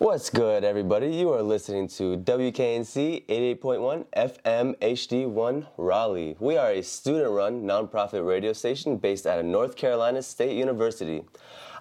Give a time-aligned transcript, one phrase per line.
[0.00, 1.08] What's good, everybody?
[1.08, 6.36] You are listening to WKNC 88.1 FM HD1 Raleigh.
[6.40, 11.22] We are a student run nonprofit radio station based out of North Carolina State University.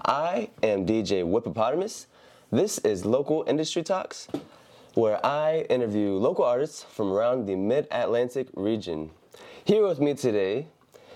[0.04, 2.08] I am DJ Whippopotamus.
[2.52, 4.28] This is Local Industry Talks,
[4.96, 9.12] where I interview local artists from around the mid Atlantic region.
[9.64, 10.68] Here with me today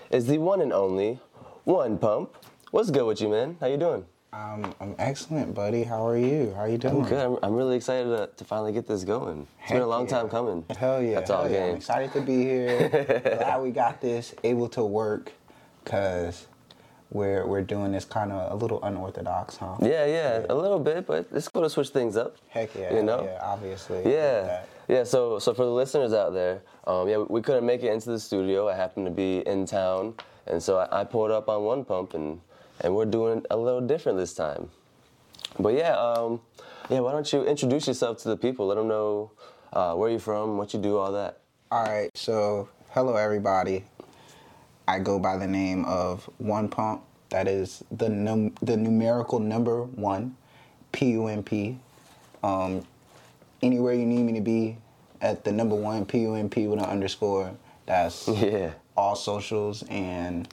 [0.08, 1.20] is the one and only
[1.64, 2.34] One Pump.
[2.70, 3.58] What's good with you, man?
[3.60, 4.06] How you doing?
[4.34, 5.84] Um, I'm excellent, buddy.
[5.84, 6.52] How are you?
[6.56, 7.02] How are you doing?
[7.02, 7.24] I'm good.
[7.24, 9.46] I'm, I'm really excited to, to finally get this going.
[9.60, 10.10] It's Heck been a long yeah.
[10.10, 10.64] time coming.
[10.76, 11.14] Hell yeah.
[11.14, 11.58] That's all yeah.
[11.58, 11.76] I'm game.
[11.76, 12.88] excited to be here.
[13.38, 15.30] Glad we got this able to work
[15.84, 16.48] because
[17.10, 19.76] we're, we're doing this kind of a little unorthodox, huh?
[19.80, 22.36] Yeah, yeah, a little bit, but it's cool to switch things up.
[22.48, 22.92] Heck yeah.
[22.92, 23.22] You know?
[23.22, 24.02] Yeah, obviously.
[24.04, 25.04] Yeah, yeah.
[25.04, 28.18] So, so for the listeners out there, um, yeah, we couldn't make it into the
[28.18, 28.68] studio.
[28.68, 30.14] I happened to be in town,
[30.48, 32.40] and so I, I pulled up on one pump, and
[32.80, 34.70] and we're doing it a little different this time.
[35.58, 36.40] But yeah, um,
[36.90, 37.00] yeah.
[37.00, 38.66] Why don't you introduce yourself to the people?
[38.66, 39.30] Let them know
[39.72, 41.38] uh, where you're from, what you do, all that.
[41.70, 43.84] All right, so hello everybody.
[44.86, 47.02] I go by the name of One Pump.
[47.30, 50.36] That is the num- the numerical number one,
[50.92, 51.78] P U M P.
[52.42, 52.84] Um,
[53.62, 54.76] anywhere you need me to be,
[55.20, 57.52] at the number one P U M P with an underscore.
[57.86, 58.72] That's Yeah.
[58.96, 60.48] all socials and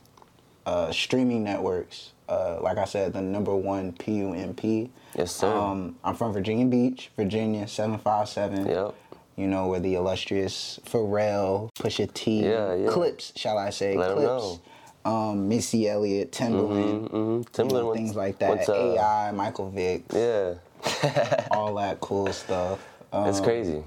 [0.65, 2.11] uh, streaming networks.
[2.29, 4.89] Uh, like I said, the number one P U M P.
[5.17, 5.47] Yes, sir.
[5.53, 8.95] Um, I'm from Virginia Beach, Virginia, seven five seven Yep.
[9.35, 12.89] you know, where the illustrious Pharrell, Pusha T, Yeah, yeah.
[12.89, 14.59] Clipse, shall I say, Let Clipse,
[15.03, 17.15] um, Missy Elliott, Timbaland, Mm-hmm.
[17.17, 20.53] you Timbaland, know, things like that, uh, AI, Michael Vick, Yeah,
[21.51, 22.79] all that cool stuff.
[23.11, 23.83] Um, it's crazy.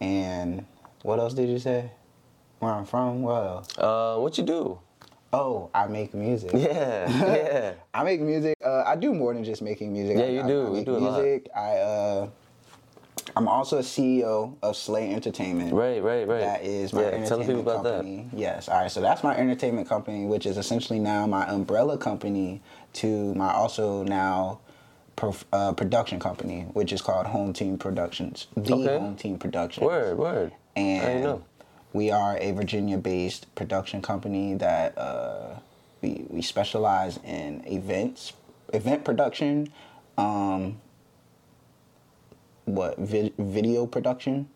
[0.00, 0.64] And
[1.02, 1.90] what else did you say?
[2.60, 3.22] Where I'm from?
[3.22, 3.78] What else?
[3.78, 4.78] Uh, what you do?
[5.32, 6.50] Oh, I make music.
[6.54, 7.72] Yeah, yeah.
[7.94, 8.56] I make music.
[8.64, 10.18] Uh, I do more than just making music.
[10.18, 10.62] Yeah, I- you do.
[10.62, 11.22] I You make do a lot.
[11.22, 11.48] music.
[11.56, 12.28] I uh,
[13.34, 15.72] I'm also a CEO of Slay Entertainment.
[15.72, 16.40] Right, right, right.
[16.40, 17.06] That is my yeah.
[17.08, 18.28] entertainment Tell people about company.
[18.34, 18.68] Yes.
[18.68, 18.90] All right.
[18.90, 22.60] So that's my entertainment company, which is essentially now my umbrella company
[22.94, 24.60] to my also now
[25.16, 28.48] prof- uh, production company, which is called Home Team Productions.
[28.54, 28.98] The Okay.
[28.98, 29.80] Home Team Productions.
[29.80, 29.86] that.
[29.86, 30.52] Word, word.
[30.76, 31.44] I didn't know.
[31.92, 35.58] We are a Virginia-based production company that uh,
[36.00, 38.32] we we specialize in events,
[38.72, 39.68] event production,
[40.18, 40.80] um,
[42.64, 44.48] what vi- video production,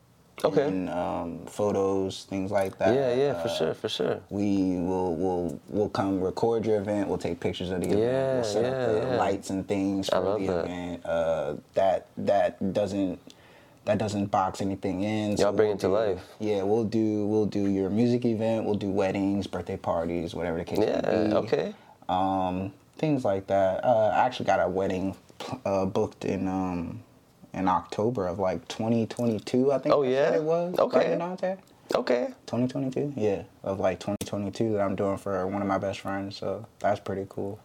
[0.45, 0.63] Okay.
[0.69, 2.95] and um, photos, things like that.
[2.95, 4.21] Yeah, yeah, for Uh, sure, for sure.
[4.31, 7.09] We will will will come record your event.
[7.09, 8.01] We'll take pictures of the event.
[8.01, 9.17] Yeah, We'll set yeah, up the yeah.
[9.17, 10.65] lights and things I for love the that.
[10.65, 11.07] event.
[11.07, 13.19] Uh, that that doesn't
[13.87, 15.37] that doesn't box anything in.
[15.37, 16.23] So Y'all bring we'll it to do- life.
[16.39, 18.65] Yeah, we'll do we'll do your music event.
[18.67, 21.33] We'll do weddings, birthday parties, whatever the case Yeah, may be.
[21.35, 21.75] okay.
[22.09, 23.85] Um, things like that.
[23.85, 25.17] Uh, I actually got a wedding
[25.65, 27.03] uh, booked in um
[27.55, 29.73] in October of like 2022.
[29.73, 29.95] I think.
[29.95, 30.31] Oh, that's yeah?
[30.31, 30.79] what it was.
[30.79, 31.17] Okay.
[31.19, 31.59] Right?
[31.95, 32.27] Okay.
[32.47, 36.67] 2022 yeah of like 2022 that i'm doing for one of my best friends so
[36.81, 37.61] that's pretty cool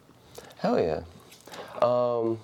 [0.60, 1.02] Hell yeah.
[1.82, 2.40] Um,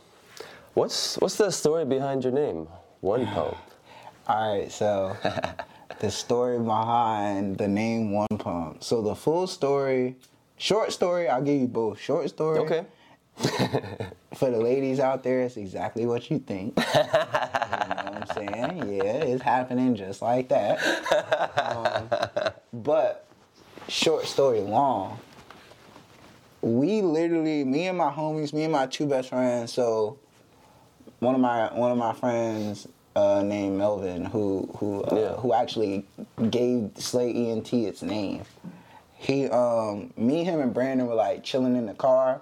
[0.74, 2.68] what's what's the story behind your name?
[3.02, 3.58] One pump.
[4.28, 5.16] All right so
[6.00, 8.84] the story behind the name one pump.
[8.84, 10.16] So the full story
[10.58, 12.00] short story i'll give you both.
[12.00, 12.86] Short story Okay.
[14.36, 16.78] for the ladies out there it's exactly what you think.
[17.68, 18.94] You know what i'm saying?
[18.96, 20.80] Yeah it's happening just like that.
[21.58, 23.26] Um, but
[23.88, 25.20] short story long.
[26.62, 30.18] We literally me and my homies me and my two best friends so
[31.20, 32.88] one of my one of my friends
[33.18, 35.34] uh, named Melvin who who uh, Yeah.
[35.42, 36.06] who actually
[36.52, 38.44] gave Slay ENT its name.
[39.16, 42.42] He um me him and Brandon were like chilling in the car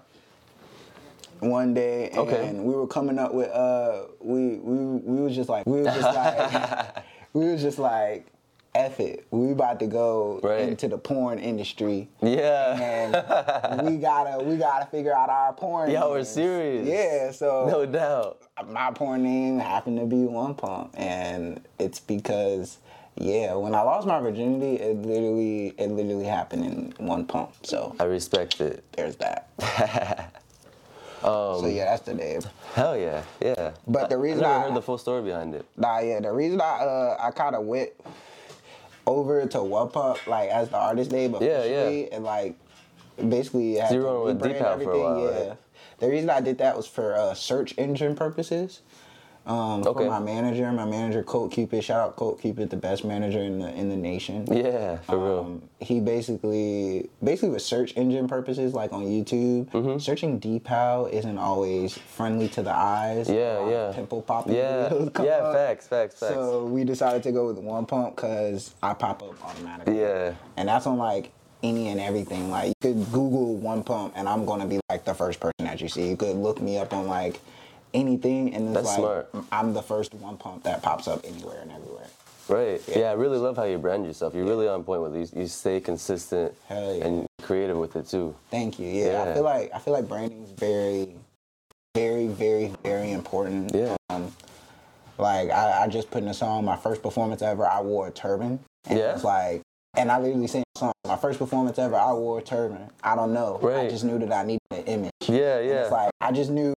[1.39, 2.51] one day and Okay.
[2.53, 6.13] we were coming up with uh we we we was just like we was just
[6.21, 7.03] like
[7.33, 8.27] we was just like
[8.75, 9.25] F it.
[9.31, 10.59] We about to go Right.
[10.59, 12.09] into the porn industry.
[12.21, 12.77] Yeah.
[13.71, 15.89] And we gotta we gotta figure out our porn.
[15.91, 16.85] Y'all were serious.
[16.87, 18.41] Yeah, so no doubt.
[18.67, 22.77] my porn name happened to be One Pump, and it's because
[23.15, 26.65] yeah, when I lost my virginity, it literally it literally happened
[26.99, 27.51] in one pump.
[27.63, 28.83] So I respect it.
[28.91, 29.47] there's that.
[31.23, 32.41] Um, so yeah, that's the name.
[32.75, 33.71] Hell yeah, yeah.
[33.87, 35.65] But the reason I never I- heard the full story behind it.
[35.75, 37.89] Nah, yeah, the reason I uh I kind of went
[39.07, 39.89] over to One
[40.27, 41.81] like as the artist name Yeah, yeah.
[41.83, 42.55] officially, and like
[43.29, 45.01] basically had you to rebrand Deep Out for a everything.
[45.01, 45.47] while, yeah.
[45.49, 45.57] right?
[45.99, 48.81] The reason I did that was for uh, search engine purposes.
[49.45, 50.05] Um, Okay.
[50.05, 51.83] For my manager, my manager Colt Cupid.
[51.83, 54.45] Shout out Colt Cupid, the best manager in the in the nation.
[54.51, 55.39] Yeah, for real.
[55.39, 59.99] Um, he basically, basically with search engine purposes, like on YouTube, Mm-hmm.
[59.99, 63.29] searching Deepal isn't always friendly to the eyes.
[63.29, 63.91] Yeah, A lot of yeah.
[63.95, 64.55] Pimple popping.
[64.55, 65.53] Yeah, yeah, up.
[65.55, 66.33] facts, facts, facts.
[66.33, 69.99] So we decided to go with one pump because I pop up automatically.
[69.99, 70.33] Yeah.
[70.57, 71.31] And that's on like
[71.63, 72.49] any and everything.
[72.49, 75.81] Like you could Google one pump and I'm gonna be like the first person that
[75.81, 76.07] you see.
[76.09, 77.39] You could look me up on like
[77.95, 79.29] anything and it's That's like smart.
[79.51, 82.07] I'm the first one pump that pops up anywhere and everywhere.
[82.47, 82.81] Right.
[82.87, 82.99] Yeah.
[82.99, 83.09] Yeah.
[83.09, 84.35] I really love how you brand yourself.
[84.35, 85.41] You're really on point with you.
[85.41, 87.05] You stay consistent yeah.
[87.05, 88.35] and creative with it too.
[88.51, 88.87] Thank you.
[88.87, 91.15] Yeah, I feel like I feel like branding is very,
[91.95, 93.73] very, very, very important.
[93.73, 93.95] Yeah.
[94.09, 94.31] Um,
[95.17, 98.11] like I, I just put in a song, my first performance ever, I wore a
[98.11, 98.59] turban.
[98.87, 99.13] And Yeah.
[99.13, 99.61] It's like,
[99.97, 102.89] and I literally sang a song, my first performance ever, I wore a turban.
[103.01, 103.59] I don't know.
[103.61, 103.85] Right.
[103.85, 105.11] I just knew that I needed an image.
[105.27, 105.81] Yeah, And yeah.
[105.83, 106.73] It's like I just knew,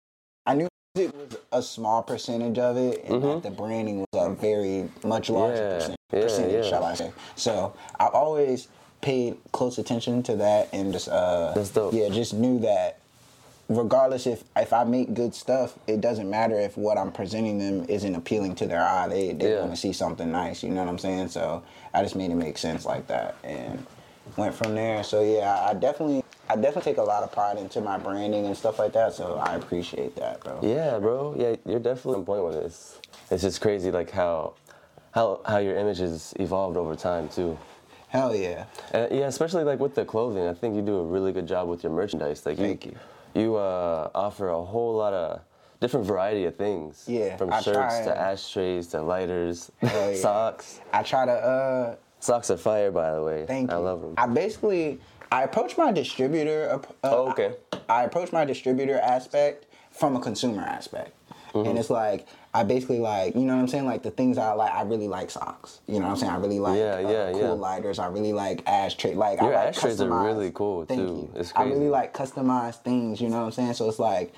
[0.45, 0.67] I knew
[0.97, 5.29] it was a small percentage of it, and that the branding was a very much
[5.29, 5.67] larger Mm-hmm.
[5.71, 6.69] Yeah, percent, yeah, percentage, yeah.
[6.69, 7.11] shall I say?
[7.35, 8.67] So I've always
[9.01, 11.53] paid close attention to that, and just uh,
[11.91, 12.99] yeah, just knew that
[13.69, 17.85] regardless if if I make good stuff, it doesn't matter if what I'm presenting them
[17.89, 19.07] isn't appealing to their eye.
[19.07, 19.59] They they Yeah.
[19.61, 20.63] want to see something nice.
[20.63, 21.29] You know what I'm saying?
[21.29, 23.85] So I just made it make sense like that, and
[24.37, 25.03] went from there.
[25.03, 28.55] So yeah, I definitely I definitely take a lot of pride into my branding and
[28.55, 29.13] stuff like that.
[29.13, 30.59] So I appreciate that, bro.
[30.63, 31.35] Yeah, bro.
[31.37, 32.99] Yeah, you're definitely on point with this.
[33.29, 34.53] It's just crazy, like how,
[35.11, 37.57] how, how your image has evolved over time too.
[38.09, 38.65] Hell yeah.
[38.93, 41.67] And yeah, especially like with the clothing, I think you do a really good job
[41.67, 42.45] with your merchandise.
[42.45, 42.95] Like Thank you.
[43.35, 45.41] You uh, offer a whole lot of
[45.81, 47.03] different variety of things.
[47.07, 50.13] Yeah, From I shirts try to ashtrays to lighters, yeah.
[50.15, 50.79] socks.
[50.93, 53.45] I try to uh Socks are fire, by the way.
[53.45, 53.77] Thank you.
[53.77, 54.15] I love them.
[54.17, 54.99] I basically
[55.31, 56.69] I approach my distributor.
[56.71, 57.53] Uh, Oh, okay.
[57.73, 61.13] I, I approach my distributor aspect from a consumer aspect,
[61.53, 61.69] Mm-hmm.
[61.69, 63.85] and it's like I basically like you know what I'm saying.
[63.85, 65.79] Like the things I like, I really like socks.
[65.87, 66.31] You know what I'm saying.
[66.31, 67.49] I really like Yeah, uh, yeah, cool yeah.
[67.51, 67.99] lighters.
[67.99, 69.15] I really like ashtray.
[69.15, 71.05] Like Your I like ashtrays are really cool, Thank too.
[71.05, 71.31] You.
[71.35, 73.21] It's I really like customized things.
[73.21, 73.73] You know what I'm saying.
[73.73, 74.33] So it's like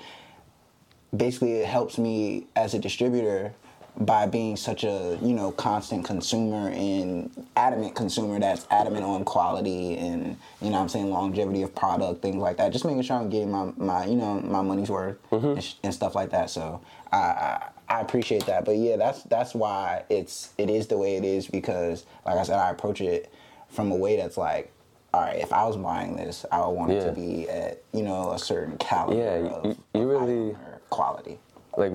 [1.16, 3.52] basically it helps me as a distributor
[3.98, 9.96] by being such a you know constant consumer and adamant consumer that's adamant on quality
[9.96, 12.72] and you know what I'm saying longevity of product things like that.
[12.72, 15.46] Just making sure I'm getting my, my you know my money's worth mm-hmm.
[15.46, 16.50] and, sh- and stuff like that.
[16.50, 16.80] So
[17.12, 18.64] I, I I appreciate that.
[18.64, 22.42] But yeah that's that's why it's it is the way it is because like I
[22.44, 23.32] said I approach it
[23.68, 24.72] from a way that's like
[25.12, 28.02] all right if I was buying this I would want it to be at you
[28.02, 30.56] know a certain caliber Yeah, you- you really-
[30.88, 31.38] quality.
[31.76, 31.92] like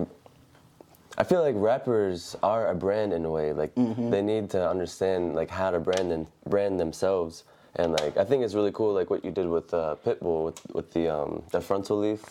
[1.17, 3.53] I feel like rappers are a brand in a way.
[3.53, 4.09] Like Mm-hmm.
[4.09, 7.43] they need to understand like how to brand and brand themselves.
[7.77, 10.59] And like I think it's really cool like what you did with uh, Pitbull with
[10.73, 12.23] with the um the fronto leaf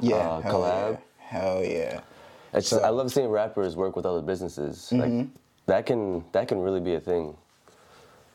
[0.00, 0.92] Yeah, uh, collab.
[0.92, 2.00] yeah, hell yeah.
[2.54, 4.90] It's So- I love seeing rappers work with other businesses.
[4.92, 5.28] Mm-hmm.
[5.66, 7.36] that can that can really be a thing.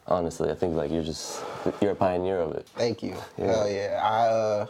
[0.07, 1.41] Honestly, I think like you're just
[1.81, 2.65] you're a pioneer of it.
[2.75, 3.15] Thank you.
[3.37, 3.45] Yeah.
[3.47, 3.99] Hell yeah.
[4.03, 4.65] I uh,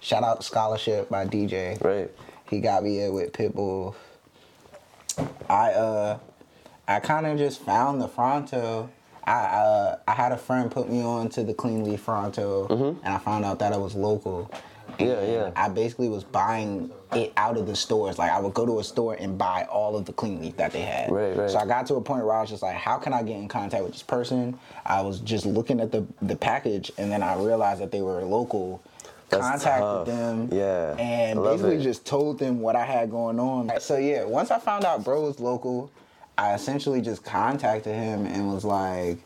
[0.00, 1.82] shout out scholarship by DJ.
[1.82, 2.08] Right.
[2.48, 3.94] He got me in with Pitbull.
[5.48, 6.18] I uh,
[6.88, 8.90] I kind of just found the Fronto.
[9.24, 12.66] I uh, I had a friend put me on to the Clean Leaf Fronto,
[13.04, 14.50] and I found out that it was local.
[14.52, 15.04] Mm-hmm.
[15.04, 15.50] Yeah, yeah.
[15.54, 18.18] I basically was buying it out of the stores.
[18.18, 20.72] Like I would go to a store and buy all of the clean leaf that
[20.72, 21.10] they had.
[21.10, 21.48] Right, right.
[21.50, 23.36] So I got to a point where I was just like, how can I get
[23.36, 24.58] in contact with this person?
[24.84, 28.22] I was just looking at the the package and then I realized that they were
[28.24, 28.82] local.
[29.30, 30.06] That's contacted tough.
[30.06, 30.48] them.
[30.52, 31.82] Yeah, And basically it.
[31.82, 33.70] just told them what I had going on.
[33.80, 35.90] So yeah, once I found out bro was local,
[36.36, 39.18] I essentially just contacted him and was like,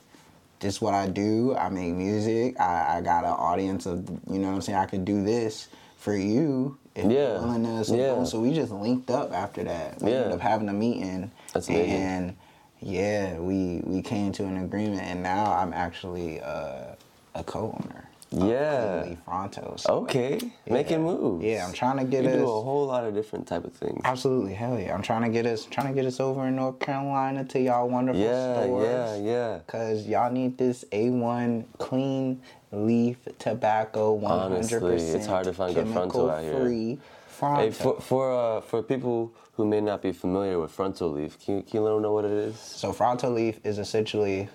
[0.60, 1.54] this is what I do.
[1.56, 2.58] I make music.
[2.60, 4.78] I, I got an audience of, you know what I'm saying?
[4.78, 5.68] I could do this
[5.98, 7.10] for you if Yeah.
[7.10, 7.84] you're willing to.
[7.84, 8.24] So, Yeah.
[8.24, 10.00] so we just linked up after that.
[10.02, 10.16] We Yeah.
[10.18, 11.30] ended up having a meeting.
[11.52, 11.92] That's amazing.
[11.92, 12.36] And
[12.80, 16.94] yeah, we, we came to an agreement and now I'm actually uh,
[17.34, 18.03] a co-owner.
[18.34, 19.14] Yeah.
[19.24, 19.74] Fronto.
[19.78, 21.12] So, Okay, making yeah.
[21.12, 21.44] moves.
[21.44, 22.36] Yeah, I'm trying to get you us.
[22.36, 24.00] do a whole lot of different type of things.
[24.04, 24.94] Absolutely, hell yeah!
[24.94, 27.88] I'm trying to get us, trying to get us over in North Carolina to y'all
[27.88, 28.86] wonderful Yeah, stores.
[28.88, 29.58] yeah, yeah.
[29.66, 32.40] Cause y'all need this A1 clean
[32.72, 36.58] leaf tobacco, 100% Honestly, it's hard to find good fronto out here.
[36.60, 36.98] Free
[37.28, 37.62] fronto.
[37.62, 41.58] Hey, for for uh, for people who may not be familiar with fronto leaf, can
[41.58, 42.58] you, can you let them know what it is?
[42.58, 44.48] So fronto leaf is essentially,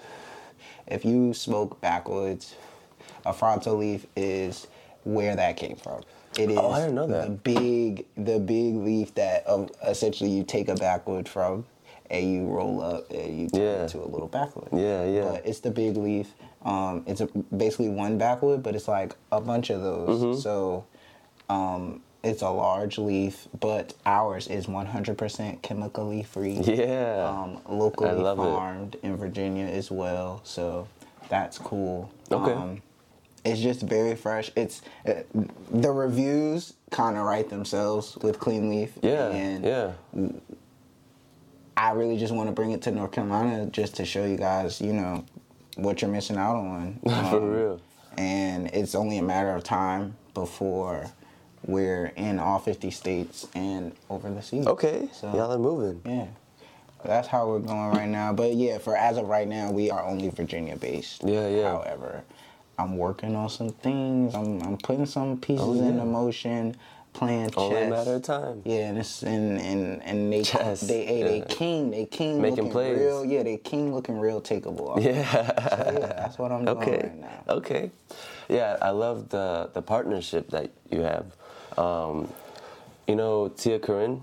[0.88, 2.56] if you smoke backwoods,
[3.26, 4.68] a fronto leaf is
[5.04, 6.02] where that came from.
[6.38, 7.24] It is Oh, I didn't know that.
[7.26, 11.66] the big, the big leaf that um, essentially you take a backwood from,
[12.12, 13.84] and you roll up and you turn Yeah.
[13.86, 14.70] it to a little backwood.
[14.72, 15.30] Yeah, yeah.
[15.32, 16.34] But it's the big leaf.
[16.64, 20.22] Um, it's a, basically one backwood, but it's like a bunch of those.
[20.22, 20.40] Mm-hmm.
[20.40, 20.86] So
[21.50, 26.60] um, it's a large leaf, but ours is 100% chemically free.
[26.64, 27.26] Yeah.
[27.28, 28.44] Um, locally love it.
[28.44, 30.88] farmed in Virginia as well, so
[31.30, 32.12] that's cool.
[32.32, 32.52] Okay.
[32.52, 32.82] Um,
[33.50, 34.52] it's just very fresh.
[34.56, 35.14] It's uh,
[35.72, 38.94] the reviews kind of write themselves with Clean Leaf.
[39.02, 39.30] Yeah.
[39.30, 39.92] and yeah.
[41.78, 44.82] I really just want to bring it to North Carolina just to show you guys,
[44.82, 45.24] you know,
[45.78, 47.00] what you're missing out on.
[47.04, 47.82] For Um, real.
[48.18, 51.06] And it's only a matter of time before
[51.66, 54.68] we're in all 50 states and over the seas.
[54.68, 55.08] Okay.
[55.14, 56.02] So, Y'all are moving.
[56.06, 56.26] yeah.
[57.06, 58.34] That's how we're going right now.
[58.34, 61.24] But yeah, for as of right now, we are only Virginia based.
[61.24, 61.70] Yeah, yeah.
[61.72, 62.24] However,
[62.80, 64.36] I'm working on some things.
[64.36, 65.90] I'm, I'm putting some pieces Oh, yeah.
[65.90, 66.78] into motion,
[67.14, 67.92] playing Only a chess.
[67.92, 68.64] matter of time.
[68.66, 71.46] Yeah, and it's and and and they Chess, they hey, they yeah.
[71.50, 73.00] king they king Making looking plays.
[73.00, 75.02] real yeah they king looking real takeable.
[75.04, 75.24] Yeah.
[75.70, 77.02] So, yeah, that's what I'm doing okay.
[77.04, 77.44] right now.
[77.50, 77.92] Okay.
[78.50, 81.26] Yeah, I love the the partnership that you have.
[81.78, 82.30] Um,
[83.08, 84.22] you know, Tia Corine.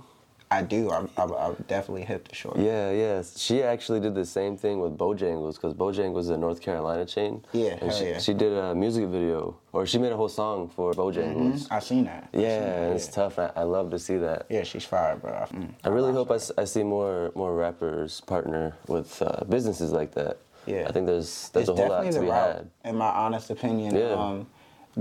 [0.50, 0.90] I do.
[0.90, 2.56] I'm, I, I definitely hit the short.
[2.58, 3.22] Yeah, yeah.
[3.36, 7.44] She actually did the same thing with Bojangles because Bojangles is a North Carolina chain.
[7.52, 8.18] Yeah, and she, yeah.
[8.18, 11.66] she did a music video, or she made a whole song for Bojangles.
[11.70, 12.28] I seen that.
[12.32, 13.38] I Yeah, seen that, and it's tough.
[13.38, 14.46] I, I love to see that.
[14.48, 15.32] Yeah, she's fire, bro.
[15.32, 15.70] Mm.
[15.82, 20.38] I really hope I see more more rappers partner with uh, businesses like that.
[20.66, 20.86] Yeah.
[20.88, 22.70] I think there's there's it's a whole lot to be route, had.
[22.84, 23.96] in my honest opinion.
[23.96, 24.10] Yeah.
[24.10, 24.46] Um,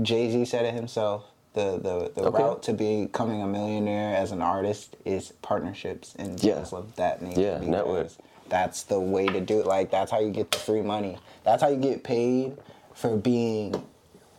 [0.02, 1.24] Jay Z said it himself.
[1.56, 2.44] The the, the Okay.
[2.44, 6.56] route to becoming a millionaire as an artist is partnerships and Yeah.
[6.56, 7.40] deals of that nature.
[7.42, 8.08] Yeah, because network.
[8.50, 9.66] That's the way to do it.
[9.66, 11.18] Like that's how you get the free money.
[11.44, 12.58] That's how you get paid
[12.94, 13.84] for being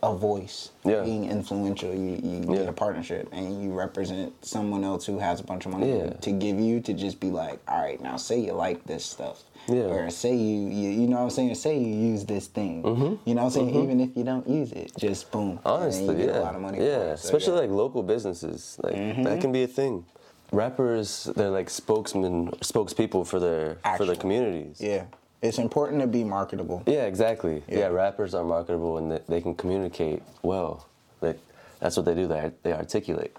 [0.02, 1.02] a voice, Yeah.
[1.02, 1.92] being influential.
[1.92, 2.58] You you Yeah.
[2.58, 6.10] get a partnership and you represent someone else who has a bunch of money Yeah.
[6.10, 9.42] to give you to just be like, all right, now say you like this stuff.
[9.66, 9.82] Yeah.
[9.82, 12.82] Or say you, you you know what I'm saying, say you use this thing.
[13.24, 13.74] You know what I'm saying?
[13.82, 15.50] Even if you don't use it, just boom.
[15.50, 15.68] and Mm-hmm.
[15.68, 16.84] Honestly, you get yeah, a lot of money yeah.
[17.12, 17.18] it.
[17.18, 20.04] So, Especially like local businesses, like that can be a thing.
[20.52, 24.80] Rappers, they're like spokesmen, spokespeople for their for their communities.
[24.80, 25.04] Yeah.
[25.40, 26.82] It's important to be marketable.
[26.86, 27.62] Yeah, exactly.
[27.68, 27.78] Yeah.
[27.78, 27.86] Yeah.
[27.88, 30.86] rappers are marketable and they, they can communicate well.
[31.20, 31.38] Like
[31.80, 32.26] that's what they do.
[32.26, 33.36] They they articulate,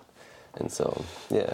[0.55, 1.53] and so yeah.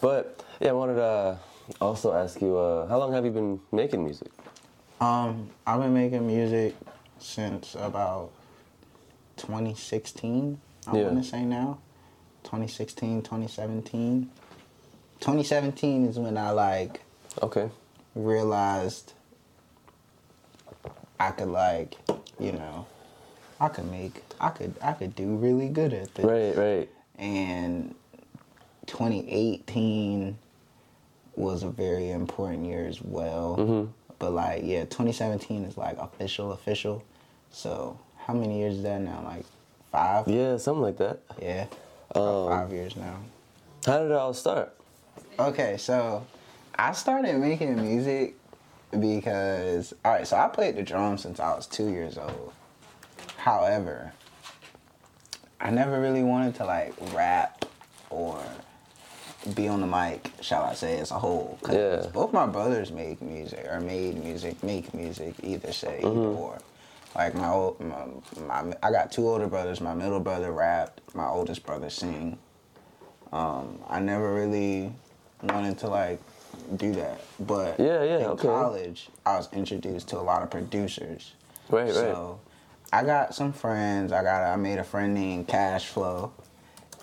[0.00, 1.38] But yeah, I wanted to
[1.80, 4.28] also ask you, uh, how long have you been making music?
[5.00, 6.74] Um, I've been making music
[7.18, 8.30] since about
[9.36, 10.60] 2016.
[10.86, 11.04] I Yeah.
[11.08, 11.78] want to say now,
[12.44, 14.30] 2016, 2017.
[15.20, 17.00] 2017 is when I like
[17.42, 17.70] Okay.
[18.14, 19.12] realized
[21.22, 21.96] I could like,
[22.40, 22.86] you know,
[23.60, 26.24] I could make, I could, I could do really good at this.
[26.24, 26.88] Right, right.
[27.16, 27.94] And
[28.86, 30.36] 2018
[31.36, 33.56] was a very important year as well.
[33.58, 33.90] Mm-hmm.
[34.18, 37.04] But like, yeah, 2017 is like official, official.
[37.52, 39.22] So how many years is that now?
[39.24, 39.44] Like
[39.92, 40.26] five?
[40.26, 41.20] Yeah, something like that.
[41.40, 41.66] Yeah.
[42.10, 43.16] About Um, five years now.
[43.86, 44.74] How did it all start?
[45.38, 46.26] Okay, so
[46.74, 48.34] I started making music
[48.98, 52.52] because all right, so I played the drums since I was two years old.
[53.36, 54.12] However,
[55.60, 57.64] I never really wanted to like rap
[58.10, 58.42] or
[59.54, 61.58] be on the mic, shall I say, as a whole.
[61.62, 62.06] 'Cause Yeah.
[62.12, 66.36] both my brothers make music or made music, make music, either say Mm-hmm.
[66.38, 66.58] or.
[67.14, 68.06] Like my old, my,
[68.46, 69.80] my, I got two older brothers.
[69.82, 71.00] My middle brother rapped.
[71.14, 72.38] My oldest brother sing.
[73.32, 74.94] Um, I never really
[75.42, 76.20] wanted to like
[76.76, 78.48] do that, but Yeah, yeah, in okay.
[78.48, 81.32] college, I was introduced to a lot of producers.
[81.68, 81.94] Right, right.
[81.94, 82.40] So
[82.92, 84.12] I got some friends.
[84.12, 86.32] I got I made a friend named Cash Flow,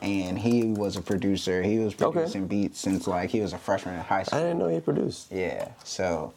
[0.02, 1.62] and he was a producer.
[1.64, 2.12] He was Okay.
[2.20, 4.40] producing beats since like he was a freshman in high school.
[4.40, 5.32] I didn't know he produced.
[5.32, 5.70] Yeah.
[5.84, 6.34] So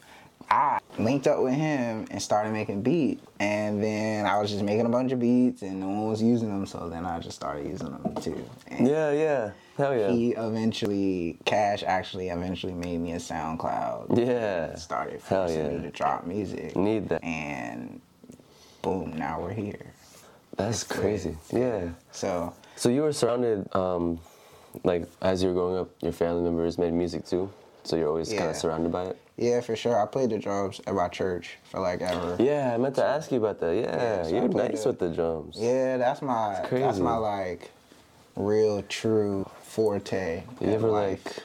[0.50, 3.24] I linked up with him and started making beats.
[3.40, 6.48] And then I was just making a bunch of beats and no one was using
[6.48, 6.66] them.
[6.66, 8.44] So then I just started using them too.
[8.68, 9.50] And Yeah, yeah.
[9.76, 10.10] Hell yeah.
[10.10, 14.18] he eventually, Cash actually eventually made me a SoundCloud.
[14.18, 14.74] Yeah.
[14.76, 15.78] Started Hell forcing yeah.
[15.78, 16.76] me to drop music.
[16.76, 17.24] Need that.
[17.24, 18.00] And
[18.82, 19.92] boom, now we're here.
[20.56, 21.36] That's crazy.
[21.52, 21.88] Yeah.
[22.10, 24.18] So So you were surrounded, um,
[24.84, 27.50] like as you were growing up, your family members made music too.
[27.84, 29.18] So you're always kind of surrounded by it.
[29.36, 30.00] yeah, for sure.
[30.00, 32.36] I played the drums at my church for like ever.
[32.38, 33.74] Yeah, I meant to ask you about that.
[33.74, 35.56] Yeah, Yeah, so you're nice the- with the drums.
[35.58, 37.70] Yeah, that's my that's my like
[38.36, 40.42] real true forte.
[40.60, 41.24] You ever life.
[41.24, 41.36] like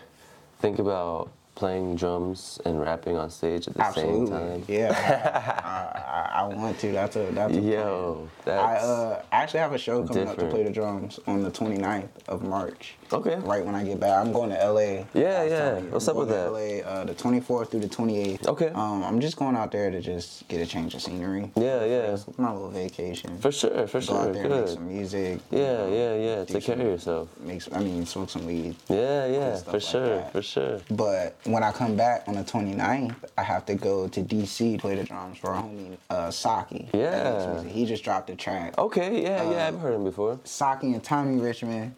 [0.59, 4.27] think about playing drums and rapping on stage at the Absolutely.
[4.27, 4.63] same time?
[4.67, 4.93] Yeah.
[6.35, 6.91] I, I, I want to.
[6.91, 8.59] That's a that's a Yo, plan.
[8.59, 11.49] I that's uh, actually have a show coming up to play the drums on the
[11.49, 12.93] 29th of March.
[13.11, 13.35] Okay.
[13.37, 15.05] Right when I get back, I'm going to LA.
[15.13, 15.79] Yeah, yeah.
[15.79, 18.47] What's up with to LA uh, the 24th through the 28th.
[18.47, 18.67] Okay.
[18.67, 21.49] Um, I'm just going out there to just get a change of scenery.
[21.55, 22.13] Yeah, yeah.
[22.13, 23.39] It's my little vacation.
[23.39, 24.17] For sure, for Go sure.
[24.27, 25.39] out there and make some music.
[25.51, 26.45] you Yeah, know, yeah, yeah.
[26.45, 27.29] Take care of yourself.
[27.39, 28.75] Make some, I mean, smoke some weed.
[28.89, 30.31] Yeah, yeah, for sure, that.
[30.33, 30.81] for sure.
[30.91, 34.77] But when I come back on the 29th, I have to go to DC to
[34.79, 36.87] play the drums for a homie, uh, Saki.
[36.93, 37.63] Yeah.
[37.63, 38.77] He just dropped a track.
[38.77, 40.39] Okay, yeah, Uh, yeah, I've heard him before.
[40.43, 41.95] Saki and Tommy Richmond.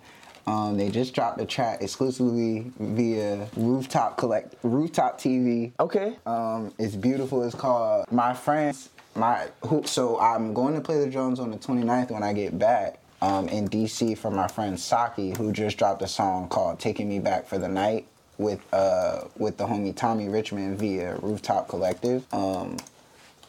[0.47, 5.71] Um, they just dropped a track exclusively via Rooftop Collect Rooftop TV.
[5.79, 6.15] Okay.
[6.25, 7.43] Um, it's beautiful.
[7.43, 8.89] It's called My Friends.
[9.15, 12.57] My who, so I'm going to play the drums on the 29th when I get
[12.57, 17.09] back um, in DC for my friend Saki, who just dropped a song called "Taking
[17.09, 18.07] Me Back for the Night"
[18.39, 22.25] with uh, with the homie Tommy Richmond via Rooftop Collective.
[22.33, 22.77] Um,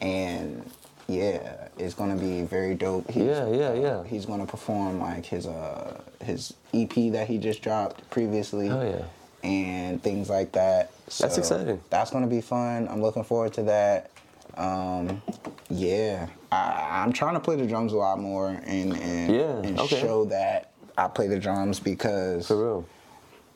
[0.03, 0.69] and
[1.09, 3.11] yeah, it's gonna be very dope.
[3.11, 4.05] He's, Yeah, yeah, yeah.
[4.05, 8.67] He's gonna perform like his uh his EP that he just dropped previously.
[8.69, 9.05] Hell yeah.
[9.49, 10.91] And things like that.
[11.19, 11.81] That's exciting.
[11.89, 12.89] That's gonna be fun.
[12.89, 14.11] I'm looking forward to that.
[14.57, 15.23] Um,
[15.71, 19.79] yeah, I, I'm trying to play the drums a lot more and and, Yeah, and
[19.79, 20.01] okay.
[20.01, 22.87] show that I play the drums because For real.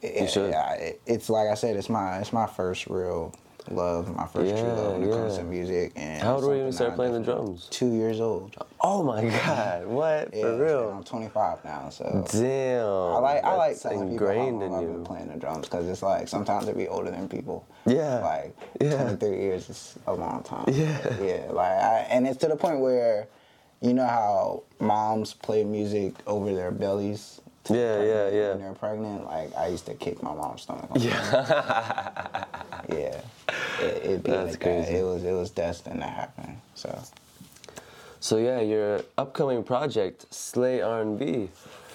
[0.05, 0.51] It, should.
[0.55, 3.35] it- it's like I said, it's my it's my first real
[3.71, 5.93] love, my first true love when it comes to music.
[5.97, 7.67] And How old were you when you started playing the drums?
[7.71, 8.55] Two years old.
[8.83, 9.87] Oh my God!
[9.87, 10.91] What Yeah, for real?
[10.91, 12.87] I'm 25 now, so Damn.
[12.87, 15.89] I like I like telling people how ingrained long I've been playing the drums because
[15.89, 17.67] it's like sometimes it be older than people.
[17.87, 18.19] Yeah.
[18.19, 19.03] Like Yeah.
[19.03, 20.65] 23 years is a long time.
[20.69, 20.99] Yeah.
[21.23, 21.47] Yeah.
[21.51, 23.29] Like I, and it's to the point where,
[23.81, 27.41] you know how moms play music over their bellies.
[27.65, 28.49] To be Yeah, yeah, yeah.
[28.51, 30.91] When they're pregnant, like I used to kick my mom's stomach.
[30.97, 32.45] Yeah.
[32.89, 33.19] Yeah.
[33.81, 34.93] It, it That's like crazy.
[34.93, 34.99] that.
[34.99, 36.61] It was it was destined to happen.
[36.75, 36.99] So.
[38.21, 41.51] So yeah, your upcoming project, Slay R&B, is,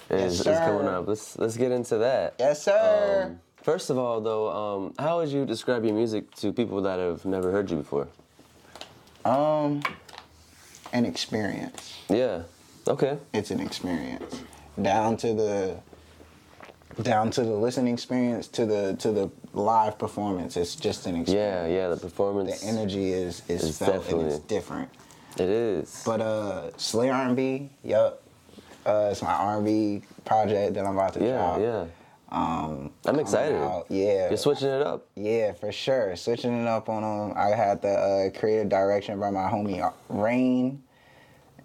[0.09, 1.07] Yes, is coming up.
[1.07, 2.35] Let's let's get into that.
[2.39, 3.25] Yes, sir.
[3.27, 6.99] Um, first of all, though, um, how would you describe your music to people that
[6.99, 8.07] have never heard you before?
[9.25, 9.81] Um,
[10.93, 11.97] an experience.
[12.09, 12.43] Yeah.
[12.87, 13.17] Okay.
[13.33, 14.41] it's an experience
[14.81, 15.77] down to the
[17.03, 21.69] down to the listening experience to the to the live performance it's just an experience
[21.71, 21.87] Yeah, yeah.
[21.89, 22.59] The performance.
[22.61, 24.89] the energy is is It's felt and definitely- it's different
[25.37, 26.03] It is.
[26.05, 28.21] but uh slay r&b yup
[28.85, 31.85] uh it's my r&b project that i'm about to yeah, drop yeah.
[32.31, 33.55] um I'm excited.
[33.55, 33.85] out.
[33.89, 35.07] yeah You're switching it up.
[35.15, 36.15] yeah, for sure.
[36.15, 37.37] Switching it up on them.
[37.37, 37.89] I had the
[38.33, 40.83] uh, creative direction by my homie uh, Rain,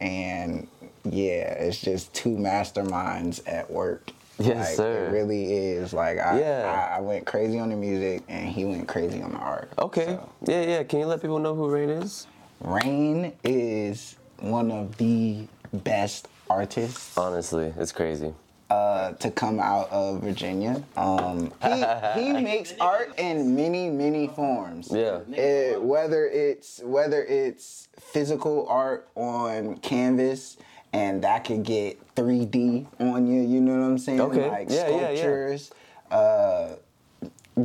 [0.00, 0.66] and
[1.04, 4.10] yeah, it's just two masterminds at work.
[4.38, 5.06] Yes, like, sir.
[5.06, 5.92] It really is.
[5.92, 6.88] Like I, Yeah.
[6.92, 9.70] I, I went crazy on the music, and he went crazy on the art.
[9.78, 10.06] Okay.
[10.06, 10.82] So, Yeah, yeah.
[10.82, 12.26] Can you let people know who Rain is?
[12.60, 18.32] Rain is one of the best artists Honestly, it's crazy.
[18.70, 20.82] uh, to come out of Virginia.
[20.96, 21.84] Um, he,
[22.20, 24.88] he makes art in many, many forms.
[24.90, 25.20] Yeah.
[25.32, 30.56] It- whether it's whether it's physical art on canvas
[30.94, 34.20] and that could get 3D on you, you know what I'm saying?
[34.20, 34.48] Okay.
[34.48, 35.16] Like Yeah, yeah, yeah.
[35.16, 35.70] sculptures,
[36.12, 36.68] uh,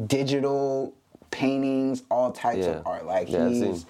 [0.07, 0.93] digital
[1.31, 2.71] paintings, all types Yeah.
[2.79, 3.05] of art.
[3.05, 3.85] Like Yeah, he's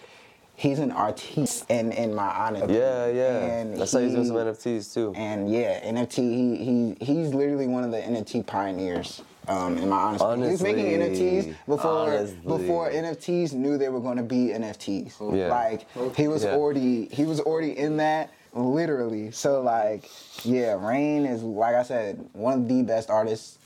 [0.56, 3.15] he's an artiste in in my honest Yeah, opinion.
[3.15, 3.45] yeah.
[3.45, 5.13] And I saw he's doing some NFTs too.
[5.15, 6.15] and yeah, NFT.
[6.17, 9.21] He, he he's literally one of the NFT pioneers.
[9.47, 10.45] Um, in my honest, opinion.
[10.47, 12.38] he was making NFTs before honestly.
[12.45, 15.13] before NFTs knew they were going to be NFTs.
[15.36, 15.47] Yeah.
[15.47, 16.56] Like he was Yeah.
[16.56, 19.32] already he was already in that literally.
[19.32, 20.10] So like
[20.44, 23.58] yeah, Rain is like I said one of the best artists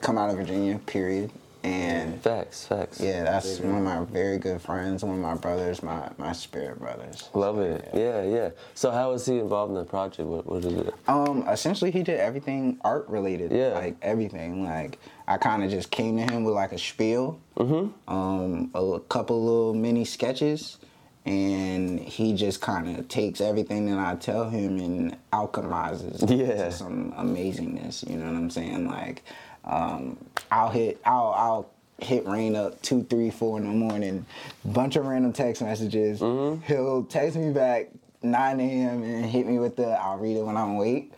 [0.00, 0.78] come out of Virginia.
[0.86, 1.30] Period.
[1.64, 3.00] And Facts, facts.
[3.00, 6.80] yeah, that's one of my very good friends, one of my brothers, my my spirit
[6.80, 7.28] brothers.
[7.34, 7.88] Love it.
[7.94, 8.50] Yeah, yeah.
[8.74, 10.28] So how was he involved in the project?
[10.28, 10.92] What, what is it?
[11.06, 13.52] Um, essentially, he did everything art related.
[13.52, 13.74] Yeah.
[13.74, 14.64] Like everything.
[14.64, 18.12] Like I kind of just came to him with like a spiel, mm-hmm.
[18.12, 20.78] um, a couple little mini sketches,
[21.24, 26.64] and he just kind of takes everything that I tell him and alchemizes it Yeah.
[26.64, 28.08] to some amazingness.
[28.08, 28.88] You know what I'm saying?
[28.88, 29.22] Like,
[29.64, 30.16] um,
[30.50, 34.26] I'll hit, I'll, I'll hit Rain up two, three, four in the morning,
[34.64, 36.20] bunch of random text messages.
[36.20, 36.62] Mm-hmm.
[36.62, 37.90] He'll text me back
[38.22, 39.02] 9 a.m.
[39.04, 41.12] and hit me with the I'll read it when I'm awake.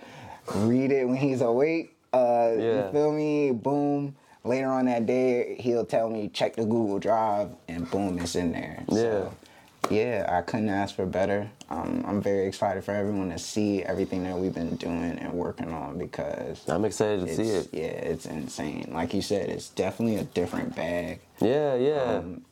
[0.54, 1.96] Read it when he's awake.
[2.12, 2.86] Uh, Yeah.
[2.86, 3.52] You feel me?
[3.52, 4.14] Boom.
[4.46, 8.52] Later on that day, he'll tell me check the Google Drive, and boom, it's in
[8.52, 8.84] there.
[8.90, 9.32] So,
[9.90, 11.50] yeah, I couldn't ask for better.
[11.70, 15.72] Um, I'm very excited for everyone to see everything that we've been doing and working
[15.72, 17.68] on because I'm excited to see it.
[17.72, 18.90] yeah, it's insane.
[18.92, 21.20] Like you said, it's definitely a different bag.
[21.40, 22.02] Yeah, yeah.
[22.02, 22.42] Um,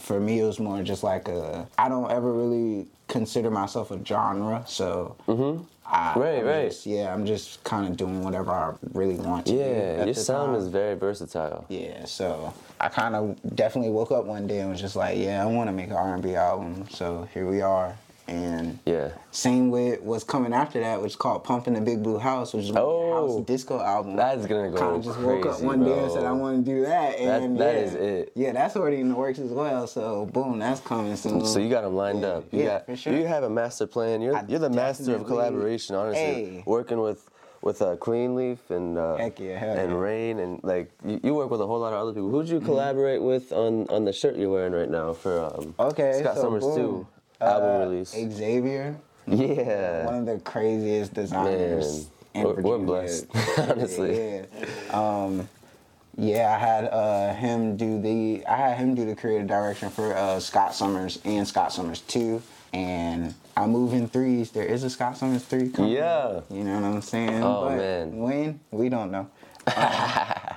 [0.00, 1.68] for me, it was more just like a.
[1.76, 5.16] I don't ever really consider myself a genre, so.
[5.26, 5.64] Mm-hmm.
[5.90, 6.68] I, Right, I'm right.
[6.70, 9.54] just- yeah, I'm just kind of doing whatever I really want to.
[9.54, 10.60] yeah, your sound time.
[10.62, 11.64] is very versatile.
[11.68, 15.42] Yeah, so I kind of definitely woke up one day and was just like, yeah,
[15.42, 16.86] I want to make an R&B album.
[16.90, 17.96] So here we are.
[18.28, 19.08] And Yeah.
[19.32, 22.64] same with what's coming after that, which is called Pumping the Big Blue House, which
[22.66, 24.14] is my Oh, house disco album.
[24.16, 26.24] that's gonna go Kind of just woke up one day and said.
[26.24, 27.18] I want to do that.
[27.18, 28.32] That- And that yeah, is it.
[28.36, 29.86] Yeah, that's already in the works as well.
[29.88, 31.44] So boom, that's coming soon.
[31.44, 32.44] So you got them lined Yeah, up.
[32.52, 33.12] You yeah, got for sure.
[33.14, 34.20] you have a master plan.
[34.22, 36.20] You're I you're the master of collaboration, honestly.
[36.22, 36.62] Hey.
[36.66, 37.28] Working with
[37.62, 39.26] with uh, Clean Leaf and uh, yeah,
[39.74, 39.98] and yeah.
[39.98, 42.30] Rain and like you, you work with a whole lot of other people.
[42.30, 42.64] Who'd you Mm-hmm.
[42.66, 46.42] collaborate with on on the shirt you're wearing right now for um, okay, Scott so
[46.42, 46.76] Summers boom.
[46.76, 47.06] two
[47.40, 48.10] album Uh, release?
[48.10, 50.06] Xavier, Yeah.
[50.06, 52.06] one of the craziest designers.
[52.34, 53.26] Man, in we're- we're blessed,
[53.58, 54.16] honestly.
[54.16, 54.44] Yeah.
[54.90, 55.48] Um,
[56.16, 60.14] yeah, I had uh, him do the I had him do the creative direction for
[60.14, 64.50] uh, Scott Summers and Scott Summers two, and I move in threes.
[64.50, 65.92] There is a Scott Summers three coming.
[65.92, 66.40] Yeah.
[66.50, 67.42] You know what I'm saying?
[67.42, 68.18] Oh, But man.
[68.18, 69.28] when we don't know.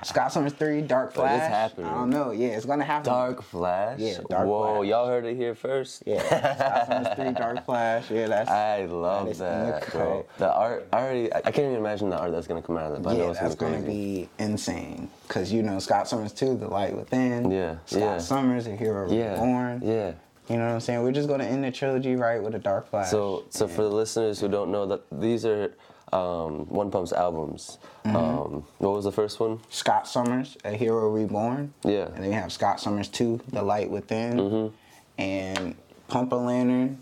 [0.04, 1.50] Scott Summers three, Dark But it's Flash.
[1.50, 1.86] happening.
[1.86, 2.30] I don't know.
[2.30, 3.10] Yeah, it's gonna happen.
[3.10, 3.98] Dark Flash.
[4.00, 4.88] Yeah, Dark Whoa, Flash.
[4.88, 6.02] y'all heard it here first.
[6.06, 6.22] Yeah,
[6.56, 8.10] Scott Summers three, Dark Flash.
[8.10, 8.50] Yeah, that's.
[8.50, 10.26] I love the that, bro.
[10.38, 12.92] The art, I already, I can't even imagine the art that's gonna come out of
[12.94, 13.02] that.
[13.02, 15.08] But I know yeah, it's that's gonna gonna be insane.
[15.28, 17.50] Cause you know Scott Summers too, The Light Within.
[17.50, 18.18] Yeah, Scott yeah.
[18.18, 19.80] Summers, A Hero Yeah, Reborn.
[19.82, 20.12] yeah.
[20.48, 21.02] You know what I'm saying?
[21.02, 23.10] We're just gonna end the trilogy right with a Dark Flash.
[23.10, 25.72] So, so for the listeners who don't know, that these are
[26.12, 27.78] um, One Pump's albums.
[28.04, 28.16] Mm-hmm.
[28.16, 29.60] Um, what was the first one?
[29.70, 31.72] Scott Summers, A Hero Reborn.
[31.84, 32.06] Yeah.
[32.06, 34.36] And then we have Scott Summers 2, The Light Within.
[34.36, 34.74] Mm-hmm.
[35.18, 35.74] And
[36.08, 36.98] Pump a Lantern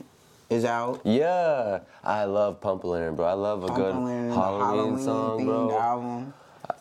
[0.51, 1.01] is out.
[1.05, 3.27] Yeah, I love Pump a Lantern, bro.
[3.27, 5.79] I love a good the Halloween, song, bro.
[5.79, 6.35] album.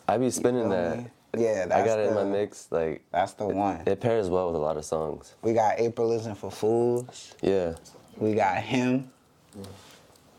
[0.06, 0.98] I be spinning feel that.
[0.98, 1.06] me?
[1.38, 2.68] Yeah, I got it in my mix.
[2.70, 3.80] Like That's the one.
[3.86, 5.34] it pairs well with a lot of songs.
[5.40, 7.34] We got April Isn't for Fools.
[7.40, 7.74] Yeah.
[8.18, 9.10] We got him.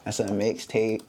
[0.06, 1.02] That's a mixtape.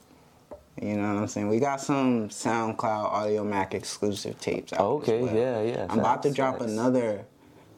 [0.81, 1.47] You know what I'm saying?
[1.47, 4.81] We got some SoundCloud Audiomack exclusive tapes out.
[4.81, 5.33] Okay, well.
[5.35, 6.71] yeah, yeah, I'm about to drop facts.
[6.71, 7.23] another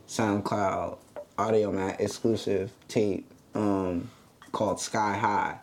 [0.07, 0.97] SoundCloud
[1.37, 4.09] Audiomack exclusive tape um,
[4.51, 5.59] called Sky High.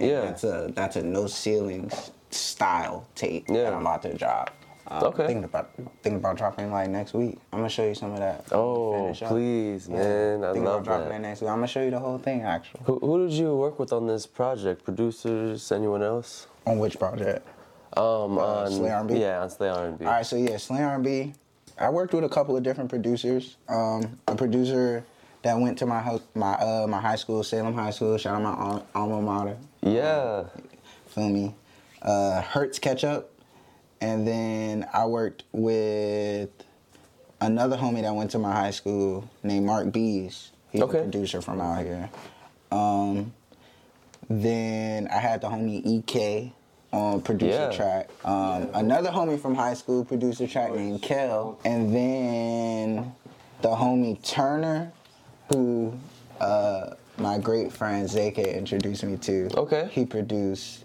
[0.00, 0.20] And Yeah.
[0.22, 3.64] That's a that's a no ceilings style tape Yeah.
[3.64, 4.55] that I'm about to drop.
[4.88, 5.26] Um, Okay.
[5.26, 5.70] Thinking about
[6.02, 7.38] thinking about dropping like next week.
[7.52, 8.44] I'm gonna show you some of that.
[8.52, 9.96] Oh, please, Yeah.
[9.96, 10.44] man.
[10.44, 11.12] I Thinking love about dropping that.
[11.14, 11.50] that next week.
[11.50, 12.80] I'm gonna show you the whole thing actually.
[12.84, 14.84] Who, who did you work with on this project?
[14.84, 15.72] Producers?
[15.72, 16.46] Anyone else?
[16.66, 17.46] On which project?
[17.96, 19.18] Um, on Slay R&B?
[19.20, 20.04] Yeah, on Slay R&B.
[20.04, 21.32] All right, so yeah, Slay R&B.
[21.78, 23.56] I worked with a couple of different producers.
[23.68, 25.04] Um, a producer
[25.42, 28.16] that went to my ho- my uh, my high school, Salem High School.
[28.18, 29.56] Shout out my al- alma mater.
[29.82, 30.44] Yeah.
[31.08, 31.54] Feel me?
[32.02, 33.30] Uh, Hertz Ketchup,
[34.06, 36.50] and then I worked with
[37.40, 40.52] another homie that went to my high school named Mark Bees.
[40.70, 40.98] He's Okay.
[40.98, 42.08] a producer from out here.
[42.70, 43.32] Um,
[44.30, 46.52] then I had the homie EK
[46.92, 47.76] on producer Yeah.
[47.76, 48.10] track.
[48.24, 53.12] Um, Another homie from high school producer track named Kel, and then
[53.62, 54.92] the homie Turner,
[55.52, 55.94] who
[56.40, 59.48] uh, my great friend Zake introduced me to.
[59.56, 59.88] Okay.
[59.90, 60.84] He produced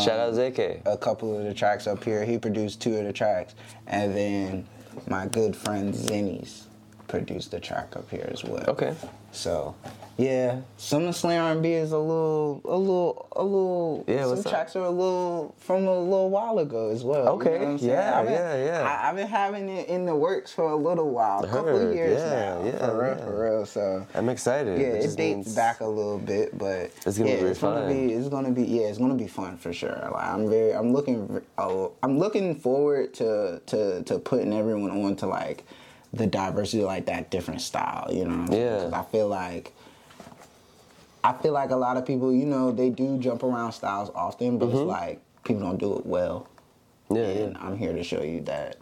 [0.00, 0.82] Shout out um, ZK.
[0.86, 2.24] a couple of the tracks up here.
[2.24, 3.54] He produced two of the tracks,
[3.86, 4.66] and then
[5.06, 6.64] my good friend Zennies
[7.12, 8.64] produced the track up here as well.
[8.68, 8.94] Okay.
[9.32, 9.74] So,
[10.16, 14.04] yeah, some of Slay R&B is a little, a little, a little.
[14.08, 14.52] Yeah, some what's up?
[14.52, 17.18] tracks are a little from a little while ago as well.
[17.20, 17.90] you know Okay, I'm saying?
[17.90, 18.82] yeah, been- yeah, yeah.
[18.88, 21.94] I, I've been having it in the works for a little while, a couple of
[21.94, 22.64] years yeah, now.
[22.64, 23.24] yeah, for real, yeah.
[23.24, 23.66] for real.
[23.66, 24.06] So.
[24.14, 24.80] I'm excited.
[24.80, 27.80] Yeah, It it dates back a little bit, but It's gonna yeah, be it's gonna
[27.86, 27.92] fun.
[28.06, 29.96] be it's gonna be yeah, it's gonna be fun for sure.
[30.12, 35.16] Like I'm very I'm looking oh, I'm looking forward to to to putting everyone on
[35.16, 35.64] to like
[36.12, 38.30] the diversity like that different style, you know.
[38.30, 38.94] what I'm saying?
[38.94, 39.72] I feel like
[41.24, 44.58] I feel like a lot of people, you know, they do jump around styles often,
[44.58, 46.48] but it's like people don't do it well.
[47.08, 47.16] Mm-hmm.
[47.16, 47.64] Yeah, and yeah.
[47.66, 48.76] I'm here to show you that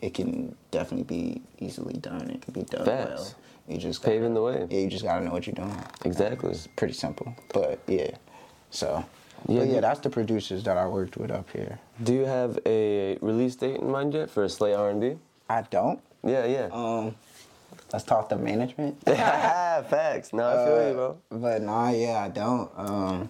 [0.00, 2.30] it can definitely be easily done.
[2.30, 3.10] It can be done Facts.
[3.10, 3.34] well.
[3.68, 4.66] You just gotta- Paving the way.
[4.70, 5.76] Yeah, you just gotta know what you're doing.
[6.04, 6.50] Exactly.
[6.50, 8.10] It's pretty simple, but yeah.
[8.70, 9.04] So,
[9.48, 11.78] Yeah, yeah, yeah, that's the producers that I worked with up here.
[12.02, 15.18] Do you have a release date in mind yet for a Slay R&B?
[15.50, 16.00] I don't.
[16.24, 16.68] Yeah, yeah.
[16.72, 17.14] Um,
[17.92, 19.02] let's talk to management.
[19.04, 20.32] Facts.
[20.32, 21.18] No, I feel you, bro.
[21.30, 22.70] But nah, yeah, I don't.
[22.76, 23.28] Um,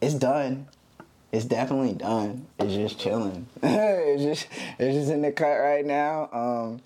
[0.00, 0.66] it's done.
[1.32, 2.46] It's definitely done.
[2.58, 3.46] It's just chilling.
[3.62, 4.46] it's just
[4.78, 6.28] it's just in the cut right now.
[6.32, 6.80] Um,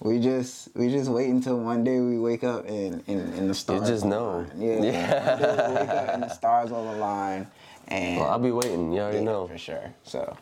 [0.00, 3.54] We just we just wait until one day we wake up and and, and the
[3.54, 3.82] stars.
[3.82, 4.46] You just know.
[4.56, 4.82] Yeah.
[4.82, 5.30] Yeah.
[5.30, 7.46] One day we wake up and the stars will align.
[7.88, 8.92] And Well, I'll be waiting.
[8.92, 9.46] You already yeah, know.
[9.48, 9.92] for sure.
[10.04, 10.36] So,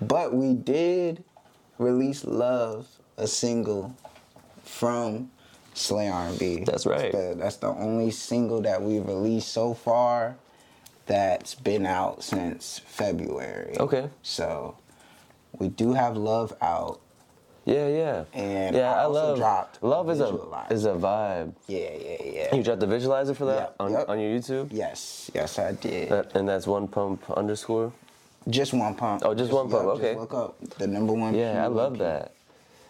[0.00, 1.22] but we did
[1.78, 2.88] release "Love,"
[3.20, 3.94] a single
[4.64, 5.30] from
[5.74, 6.64] Slay R&B.
[6.64, 7.12] That's right.
[7.12, 10.36] That's the, that's the only single that we've released so far
[11.06, 13.76] that's been out since February.
[13.78, 14.10] Okay.
[14.22, 14.76] So
[15.58, 17.00] we do have "Love" out.
[17.66, 18.24] Yeah, yeah.
[18.32, 20.38] And yeah, I I, also love dropped love is a
[20.70, 21.54] is a vibe.
[21.68, 22.54] Yeah, yeah, yeah.
[22.56, 24.08] You dropped the visualizer for that Yep, on, yep.
[24.08, 24.68] on your YouTube.
[24.72, 26.08] Yes, yes, I did.
[26.10, 27.92] That, and that's one pump underscore.
[28.48, 29.22] just one pump.
[29.24, 30.14] Oh, just one pump, yeah, okay.
[30.14, 31.34] Just look up the number one.
[31.34, 31.74] Yeah, I P1P.
[31.74, 32.32] love that.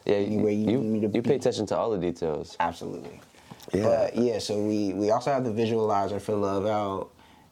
[0.04, 2.56] Yeah, you, Anywhere you you, need me to you pay attention to all the details.
[2.58, 3.20] Absolutely.
[3.72, 3.82] Yeah.
[3.84, 7.10] But yeah, so we we also have the visualizer for Love Out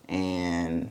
[0.09, 0.91] and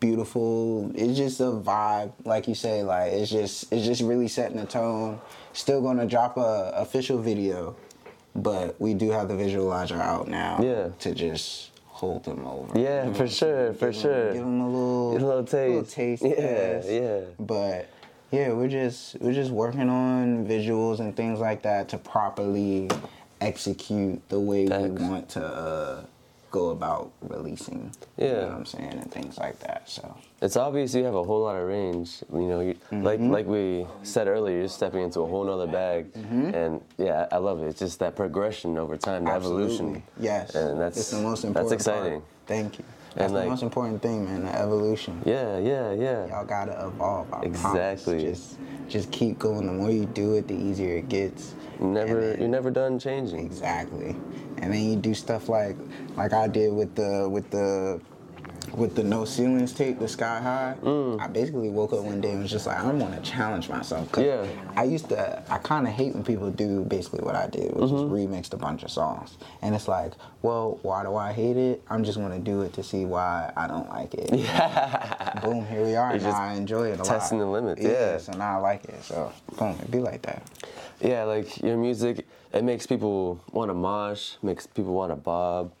[0.00, 0.90] beautiful.
[0.94, 2.82] It's just a vibe, like you say.
[2.82, 5.20] Like it's just it's just really setting the tone.
[5.52, 7.76] Still gonna drop a official video,
[8.34, 10.60] but we do have the visualizer out now.
[10.62, 10.88] Yeah.
[11.00, 12.78] To just hold them over.
[12.78, 13.32] Yeah, You know for mm-hmm.
[13.32, 14.32] sure, for Give sure.
[14.32, 15.94] Give them a little, a little taste.
[15.94, 16.22] taste.
[16.22, 17.20] Yeah, yeah.
[17.40, 17.90] But
[18.30, 22.88] yeah, we're just we're just working on visuals and things like that to properly
[23.40, 25.00] execute the way we Facts.
[25.02, 26.00] want to uh,
[26.50, 27.90] go about releasing.
[28.16, 28.32] You Yeah.
[28.32, 29.88] know what I'm saying and things like that.
[29.88, 32.22] So It's obvious you have a whole lot of range.
[32.32, 33.02] You know, you, Mm-hmm.
[33.04, 36.54] like like we said earlier, you're stepping into a whole nother bag, Mm-hmm.
[36.54, 37.66] and yeah, I love it.
[37.68, 40.02] It's just that progression over time, the evolution.
[40.18, 40.54] Yes.
[40.54, 41.70] and that's it's the most important.
[41.70, 42.20] That's exciting.
[42.20, 42.24] part.
[42.46, 42.84] Thank you.
[43.18, 44.44] That's And, the like- most important thing, man.
[44.44, 45.20] The evolution.
[45.24, 46.26] Yeah, yeah, yeah.
[46.28, 47.26] Y'all gotta evolve.
[47.32, 47.48] I promise.
[47.48, 48.22] Exactly.
[48.22, 48.56] Just
[48.88, 49.66] just keep going.
[49.66, 51.54] The more you do it, the easier it gets.
[51.80, 53.40] Never, then- you're never done changing.
[53.44, 54.14] Exactly.
[54.58, 55.76] And then you do stuff like
[56.16, 58.00] like I did with the with the
[58.74, 60.74] with the no ceilings tape, the sky high.
[60.82, 61.20] Mm.
[61.20, 64.10] I basically woke up one day and was just like, I want to challenge myself.
[64.12, 64.46] 'Cause Yeah.
[64.76, 67.90] I used to, I kind of hate when people do basically what I did, which
[67.90, 68.14] Mm-hmm.
[68.14, 69.36] is remixed a bunch of songs.
[69.62, 71.82] And it's like, well, why do I hate it?
[71.88, 74.30] I'm just going to do it to see why I don't like it.
[74.38, 75.40] Yeah.
[75.42, 76.12] Boom, here we are.
[76.16, 77.06] You're now I enjoy it a lot.
[77.06, 78.18] testing the limits, yeah.
[78.18, 79.02] So now I like it.
[79.02, 80.42] So boom, it be like that.
[81.00, 85.72] Yeah, like your music, it makes people want to mosh, makes people want to bob,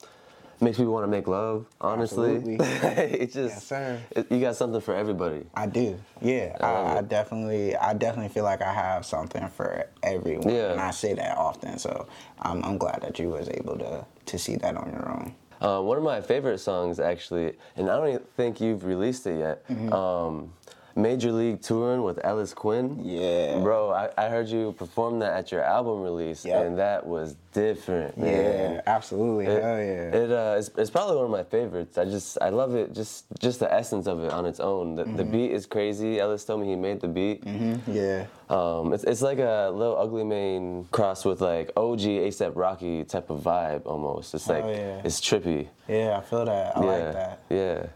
[0.60, 1.66] makes me want to make love.
[1.80, 5.46] Honestly, it's just Yes, it- you got something for everybody.
[5.54, 5.98] I do.
[6.20, 10.72] Yeah, I I, I definitely, I definitely feel like I have something for everyone, Yeah.
[10.72, 11.78] and I say that often.
[11.78, 12.06] So
[12.40, 15.34] I'm, I'm glad that you was able to to see that on your own.
[15.60, 19.66] Uh, one of my favorite songs, actually, and I don't think you've released it yet.
[19.68, 19.92] Mm-hmm.
[19.92, 20.52] Um,
[20.98, 23.00] Major League Touring with Ellis Quinn.
[23.04, 23.60] Yeah.
[23.60, 26.66] Bro, I, I heard you perform that at your album release, Yep.
[26.66, 28.74] and that was different, Man.
[28.74, 29.46] Yeah, absolutely.
[29.46, 30.16] It, Hell yeah.
[30.22, 31.96] It uh, it's, it's probably one of my favorites.
[31.98, 32.92] I just I love it.
[32.92, 34.96] Just just the essence of it on its own.
[34.96, 36.18] The, the beat is crazy.
[36.18, 37.44] Ellis told me he made the beat.
[37.44, 38.26] Mhm, yeah.
[38.50, 43.30] Um, it's, it's like a Lil Ugly Mane cross with like OG ASAP Rocky type
[43.30, 44.34] of vibe almost.
[44.34, 45.02] It's like yeah.
[45.04, 45.68] it's trippy.
[45.86, 46.76] Yeah, I feel that.
[46.76, 47.40] I yeah, like that.
[47.50, 47.86] yeah,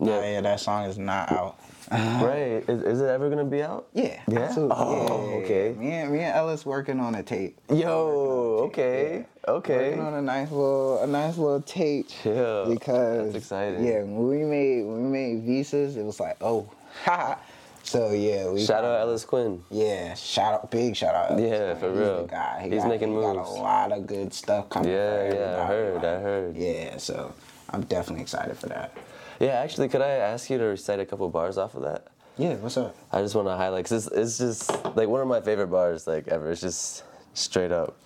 [0.00, 0.20] Yeah.
[0.20, 0.30] yeah.
[0.32, 1.58] yeah, that song is not out.
[1.90, 2.62] Right?
[2.68, 3.88] Is, is it ever gonna be out?
[3.94, 4.38] Yeah, Yeah?
[4.40, 4.76] absolutely.
[4.78, 5.44] Oh, yeah, yeah, yeah.
[5.44, 5.74] okay.
[5.76, 7.58] Me and me and Ellis working on a tape.
[7.68, 9.88] Yo, okay, okay.
[9.90, 12.08] Working on a nice little a nice little tape.
[12.08, 12.66] Chill.
[12.70, 13.84] Because That's exciting.
[13.84, 16.70] Yeah, when we made when we made visas, it was like, oh,
[17.04, 17.40] ha.
[17.82, 19.64] So yeah, we Shout out Ellis Quinn.
[19.70, 21.32] Yeah, shout out, big shout out.
[21.32, 21.76] Ellis, Yeah, man.
[21.80, 22.22] for He's real.
[22.22, 22.60] The guy.
[22.62, 24.92] He He's got, making he Got a lot of good stuff coming.
[24.92, 26.56] Yeah, yeah, I heard, I heard.
[26.56, 27.34] Yeah, so
[27.70, 28.96] I'm definitely excited for that.
[29.40, 32.08] Yeah, actually, could I ask you to recite a couple bars off of that?
[32.36, 32.94] Yeah, what's up?
[33.10, 36.06] I just want to highlight because it's, it's just like one of my favorite bars
[36.06, 36.50] like ever.
[36.50, 37.96] It's just straight up.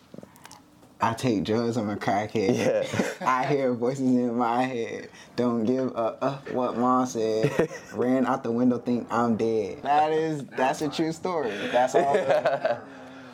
[1.01, 2.57] I take drugs, I'm a crackhead.
[2.57, 3.07] Yeah.
[3.29, 5.11] I hear voices in my head.
[5.35, 7.69] Don't give a uh, what mom said.
[7.93, 9.83] Ran out the window, think I'm dead.
[9.83, 11.51] That is that's a true story.
[11.73, 12.17] That's all.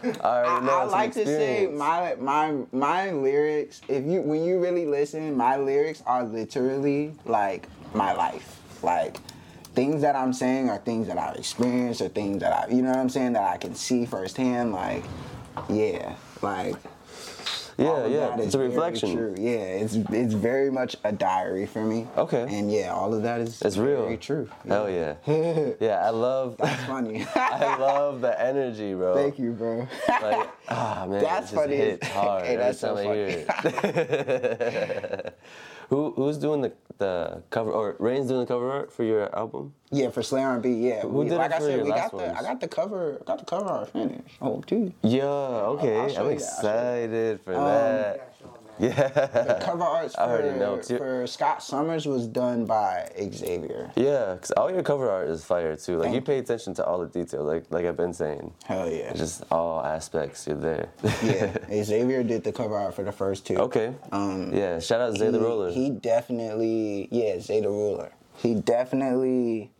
[0.03, 3.83] Already I, I like to say my my my lyrics.
[3.87, 8.61] If you when you really listen, my lyrics are literally like my life.
[8.83, 9.19] Like
[9.75, 12.91] things that I'm saying are things that I've experienced or things that I you know
[12.91, 14.73] what I'm saying that I can see firsthand.
[14.73, 15.05] Like
[15.69, 16.77] yeah, like
[17.79, 18.39] yeah, yeah.
[18.39, 19.17] It's a reflection.
[19.17, 19.35] true.
[19.39, 22.07] Yeah, it's it's very much a diary for me.
[22.17, 22.47] Okay.
[22.49, 24.03] And yeah, all of that is It's real.
[24.03, 24.51] very true.
[24.69, 25.15] Hell yeah.
[25.81, 26.57] yeah, I love.
[26.59, 27.27] That's funny.
[27.35, 29.15] I love the energy, bro.
[29.15, 29.89] Thank you, bro.
[30.09, 31.77] Like, ah man, That's funny.
[31.77, 35.39] hits hard Hey, that's so time I hear it.
[35.91, 39.75] Who who's doing the the cover or Rain's doing the cover art for your album?
[39.91, 41.01] Yeah, for Slay R&B, yeah.
[41.03, 42.39] Who did it like I for said, your we last got the ones?
[42.39, 44.37] I got the cover I got the cover art finished.
[44.41, 44.93] Oh, too.
[45.03, 45.97] Yeah, okay.
[45.99, 46.95] I'll show I'm you that, I'll show you.
[46.95, 48.35] excited for Um, that.
[48.81, 49.09] Yeah.
[49.09, 53.91] The cover arts already for, know, 'cause you're- for Scott Summers was done by Xavier.
[53.97, 55.99] Yeah, because all your cover art is fire too.
[55.99, 58.53] Like you pay attention to all the detail, like like I've been saying.
[58.65, 59.13] Hell yeah.
[59.13, 60.47] Just all aspects.
[60.47, 60.89] You're there.
[61.23, 61.53] yeah,
[61.85, 63.57] Xavier did the cover art for the first two.
[63.59, 63.95] okay.
[64.13, 64.79] Um, yeah.
[64.81, 65.71] Shout out Zay the he- Roller.
[65.71, 68.13] He definitely, yeah, Zay the Ruler.
[68.37, 69.71] He definitely,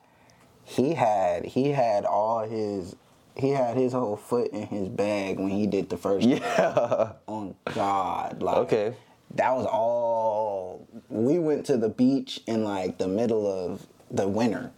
[0.65, 2.95] he had he had all his
[3.41, 6.27] he had his whole foot in his bag when he did the first.
[6.27, 7.13] yeah.
[7.27, 8.95] On God, like Okay.
[9.35, 10.87] that was all.
[11.09, 14.71] We went to the beach in like the middle of the winter.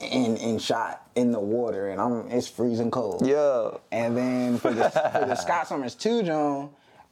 [0.00, 3.26] And, and shot in the water, and I'm it's freezing cold.
[3.26, 3.72] Yeah.
[3.90, 6.70] And then for the for the Scott Summers 2 Joan,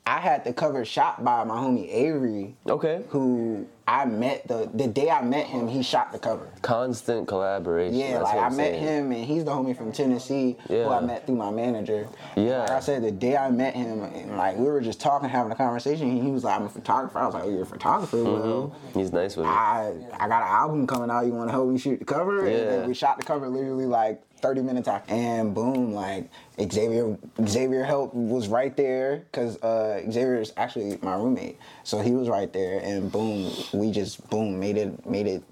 [0.08, 3.02] I had the cover shot by my homie Avery, Okay.
[3.10, 6.48] who I met the the day I met him, he shot the cover.
[6.62, 7.94] Constant collaboration.
[7.98, 8.82] Yeah, like I met saying.
[8.82, 12.08] him and he's the homie from Tennessee who I met through my manager.
[12.36, 12.60] Yeah.
[12.60, 15.52] Like I said, the day I met him, and like we were just talking, having
[15.52, 17.18] a conversation, and he was like, I'm a photographer.
[17.18, 18.16] I was like, Oh, you're a photographer?
[18.16, 18.48] Mm-hmm.
[18.50, 19.50] Well, He's nice with it.
[19.50, 21.26] I I got an album coming out.
[21.26, 22.46] You want to help me shoot the cover?
[22.46, 22.64] And Yeah.
[22.64, 25.12] then we shot the cover literally like 30 minutes after.
[25.12, 31.14] And boom, like Xavier Xavier help was right there because uh, Xavier is actually my
[31.16, 32.80] roommate, so he was right there.
[32.82, 35.42] And boom, we just boom made it made it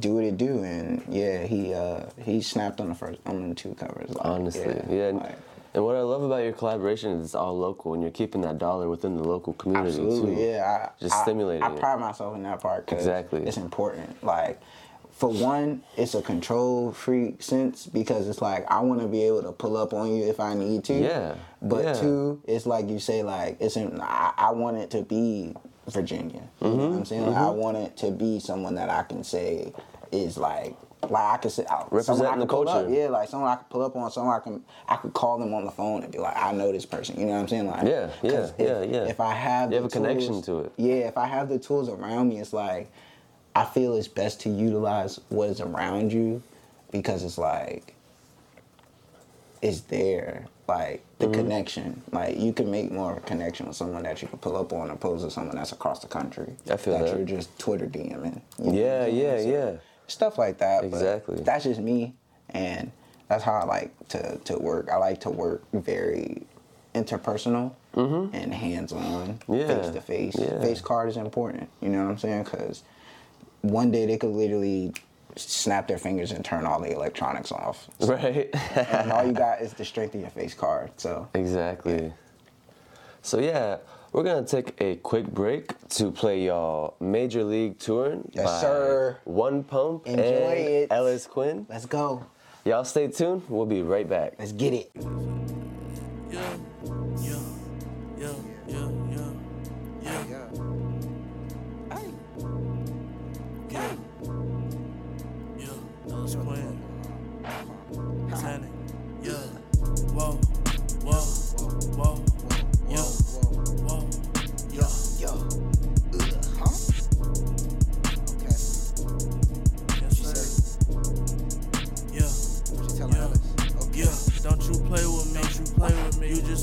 [0.00, 0.62] do what it do.
[0.62, 4.10] And yeah, he uh, he snapped on the first on the two covers.
[4.10, 5.08] Like, Honestly, yeah.
[5.08, 5.38] and, like,
[5.74, 8.56] and what I love about your collaboration is it's all local, and you're keeping that
[8.58, 10.40] dollar within the local community Absolutely, too.
[10.42, 10.88] yeah.
[10.88, 11.78] I, Just I- stimulating I, it.
[11.80, 12.86] pride myself in that part.
[12.86, 13.42] 'cause Exactly.
[13.42, 14.22] It's important.
[14.24, 14.58] Like,
[15.16, 19.42] for one, it's a control freak sense because it's like I want to be able
[19.44, 20.94] to pull up on you if I need to.
[20.94, 21.92] Yeah, But yeah.
[21.94, 25.54] two, it's like you say, like it's in, I, I want it to be
[25.88, 26.42] Virginia.
[26.60, 27.26] You know Mm-hmm, what I'm saying?
[27.26, 29.72] Like, I want it to be someone that I can say
[30.12, 30.76] is like.
[31.08, 32.90] Like I could say, someone I Representing the pull up, culture.
[32.92, 35.54] yeah, like someone I could pull up on, someone I can, I could call them
[35.54, 37.66] on the phone and be like, I know this person, you know what I'm saying?
[37.68, 39.04] Like, Yeah, yeah, if, yeah, yeah.
[39.04, 40.72] If I have, You have a connection to it.
[40.78, 42.90] Yeah, if I have the tools around me, it's like
[43.56, 46.42] I feel it's best to utilize what is around you
[46.92, 47.94] because it's like
[49.62, 50.46] it's there.
[50.68, 51.34] Like the Mm-hmm.
[51.34, 54.56] connection, like you can make more of a connection with someone that you can pull
[54.58, 56.52] up on, opposed to someone that's across the country.
[56.70, 57.16] I feel that.
[57.16, 58.42] you're just Twitter DMing.
[58.58, 59.72] you know Yeah, yeah, So, yeah.
[60.08, 60.82] Stuff like that.
[60.82, 61.40] but Exactly.
[61.42, 62.14] that's just me,
[62.50, 62.90] and
[63.28, 64.90] that's how I like to to work.
[64.90, 66.42] I like to work very
[66.94, 69.68] interpersonal and hands on, Mm-hmm.
[69.68, 70.36] Face to face.
[70.36, 71.70] Face card is important.
[71.80, 72.42] You know what I'm saying?
[72.44, 72.82] Because
[73.70, 74.92] one day they could literally
[75.36, 77.88] snap their fingers and turn all the electronics off.
[78.00, 78.48] Right.
[78.76, 80.90] and all you got is the strength of your face card.
[80.96, 82.12] So Exactly.
[83.22, 83.78] So yeah,
[84.12, 89.18] we're gonna take a quick break to play y'all Major League Touring Yes, by sir.
[89.24, 90.92] One Pump Enjoy and it.
[90.92, 91.66] Ellis Quinn.
[91.68, 92.24] let's go.
[92.64, 93.42] Y'all stay tuned.
[93.48, 94.34] We'll be right back.
[94.38, 94.90] Let's get it.
[94.94, 96.56] Yeah, yeah,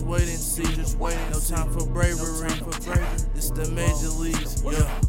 [0.04, 1.18] just wait and see, just wait.
[1.32, 3.06] No time for bravery, No for bravery.
[3.36, 4.64] It's the major leagues.
[4.64, 5.00] Yeah,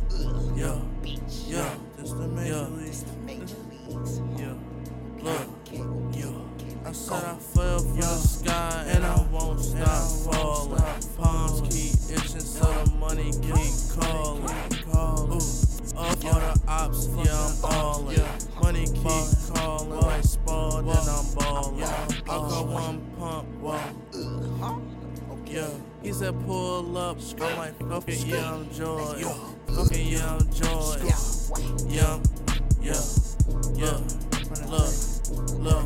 [0.55, 0.81] yeah,
[1.47, 1.75] yeah.
[1.97, 3.05] This the major leagues.
[4.39, 4.55] Yeah,
[5.21, 5.49] look,
[6.13, 6.89] yeah.
[6.89, 10.83] I said I fell from the sky and I won't stop falling.
[11.17, 14.45] Palms keep itching, so the money keep calling.
[14.95, 15.41] Ooh,
[15.99, 18.23] up all the ops, yeah, I'm ballin'.
[18.63, 19.34] Money keep
[25.47, 25.69] Yeah,
[26.03, 27.19] he said pull up.
[27.41, 29.23] I'm like, fuck it, yeah, I'm joy.
[29.69, 30.45] Fuck it, yeah, I'm.
[31.89, 32.19] Yeah,
[32.81, 33.01] yeah,
[33.75, 34.01] yeah.
[34.69, 34.93] Look,
[35.59, 35.85] look.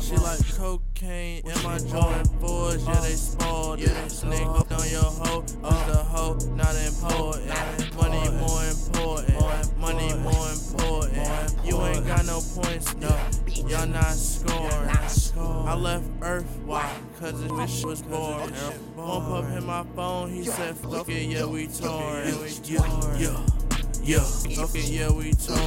[0.00, 4.10] She like cocaine in my Jordan 4s, yeah, they spoiled it.
[4.10, 7.94] Snake hooked on your hoe, off the hoe, not important.
[7.94, 11.54] Money more important, money more important.
[11.64, 13.14] You ain't got no points, no,
[13.66, 14.88] y'all not scoring.
[15.68, 16.90] I left Earth, why?
[17.18, 18.52] cause this bitch was born.
[18.96, 22.26] Pump up in my phone, he said, fuck it, yeah, we torn.
[22.64, 23.46] Yeah, yeah.
[24.02, 25.58] Yeah, fuck it, yeah, we torn.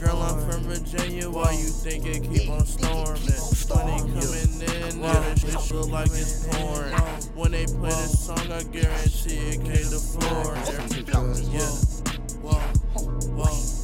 [0.00, 3.22] Girl, I'm from Virginia, why you think it keep on storming?
[3.68, 6.92] Money coming in, now this bitch look like it's pouring.
[7.34, 10.54] When they play this song, I guarantee it came to floor.
[11.52, 11.68] Yeah,
[12.42, 12.58] whoa,
[12.94, 13.76] whoa, whoa.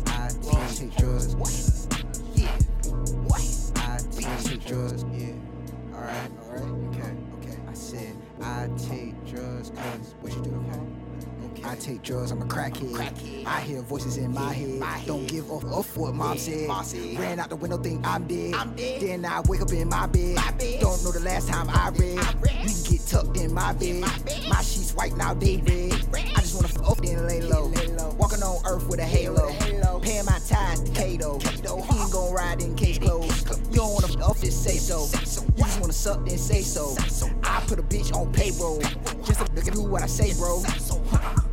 [4.72, 5.04] drugs.
[5.12, 5.32] Yeah.
[5.94, 6.81] Alright, alright.
[8.42, 11.62] I take drugs cause what you do, okay?
[11.64, 12.94] I take drugs, I'm a crackhead.
[12.98, 13.46] I'm crackhead.
[13.46, 14.80] I hear voices in my head.
[14.80, 15.06] My head.
[15.06, 16.68] Don't give off up what mom said.
[16.84, 17.18] said.
[17.20, 18.54] Ran out the window, think I'm dead.
[18.54, 19.00] I'm dead.
[19.00, 20.34] Then I wake up in my bed.
[20.34, 20.80] my bed.
[20.80, 22.18] Don't know the last time I read.
[22.18, 22.68] I read.
[22.68, 23.88] You get tucked in my bed.
[23.88, 24.48] In my, bed.
[24.48, 26.12] my sheets white now, they red.
[26.12, 27.72] red just wanna f up then lay low.
[28.18, 29.48] Walking on earth with a halo.
[30.00, 31.38] Paying my tithes to Kato.
[31.38, 33.48] He ain't gon' ride in case closed.
[33.70, 35.06] You don't wanna f up, just say so.
[35.56, 36.94] You just wanna suck, then say so.
[37.42, 38.80] I put a bitch on payroll.
[39.24, 40.62] Just to look at do what I say, bro.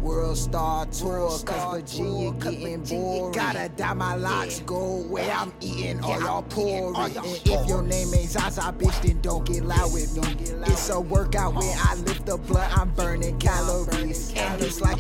[0.02, 3.34] World Star Tour, cause Virginia getting boring.
[3.34, 6.96] Gotta dye my locks, go where I'm eating all y'all pouring.
[6.96, 10.24] And if your name ain't Zaza, bitch, then don't get loud with me.
[10.68, 12.79] It's a workout when I lift the blood, I'm burning calories.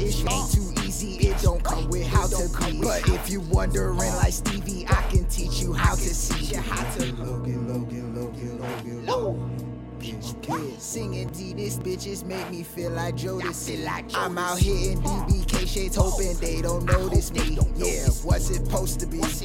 [0.09, 2.81] And it's like it ain't too easy, it don't come with how to be.
[2.81, 6.55] But if you wondering like Stevie, I can teach you how to see.
[6.55, 9.65] How to Logan, Logan, Logan, Logan, Logan.
[9.99, 10.73] Okay.
[10.77, 13.85] Singing D, this bitches make me feel like Jodeci.
[14.15, 16.09] I'm out here in DBK shades, oh.
[16.09, 17.59] hoping they don't notice me.
[17.75, 19.17] Yeah, what's it supposed to be?
[19.19, 19.41] What's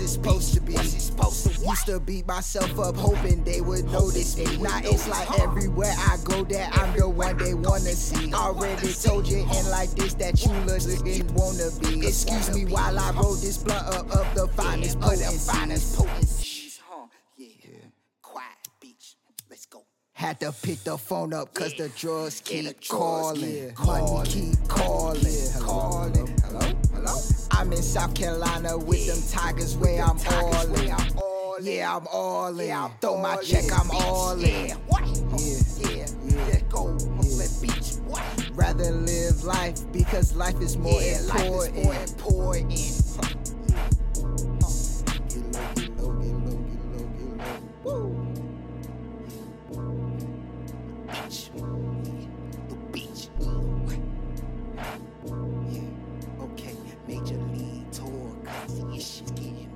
[0.00, 0.72] it supposed to be?
[1.18, 1.66] Supposed to?
[1.66, 4.44] Used to beat myself up, hoping they would notice me.
[4.58, 8.32] Now it's like everywhere I go, that I'm the one they wanna see.
[8.32, 12.06] Already told you, and like this, that you looking wanna be.
[12.06, 15.50] Excuse me while I roll this blunt up of the finest potency.
[18.22, 19.16] Quiet beach.
[19.50, 19.66] Let's.
[20.12, 23.72] Had to pick the phone up cause the drugs keep calling.
[23.84, 25.52] Money keep calling.
[25.60, 26.36] Calling.
[26.42, 26.72] Hello?
[26.92, 27.37] Hello?
[27.58, 31.66] I'm in South Carolina with them tigers where I'm all where I'm all in.
[31.66, 32.90] Yeah, I'm all in.
[33.00, 34.68] Throw my check, I'm all in.
[34.68, 34.76] Yeah,
[35.78, 36.60] yeah, yeah.
[36.68, 37.94] Go, let beach.
[38.52, 42.14] Rather live life because life is more important.
[47.82, 48.28] Woo.
[51.28, 51.67] beach.
[58.98, 59.68] Issues getting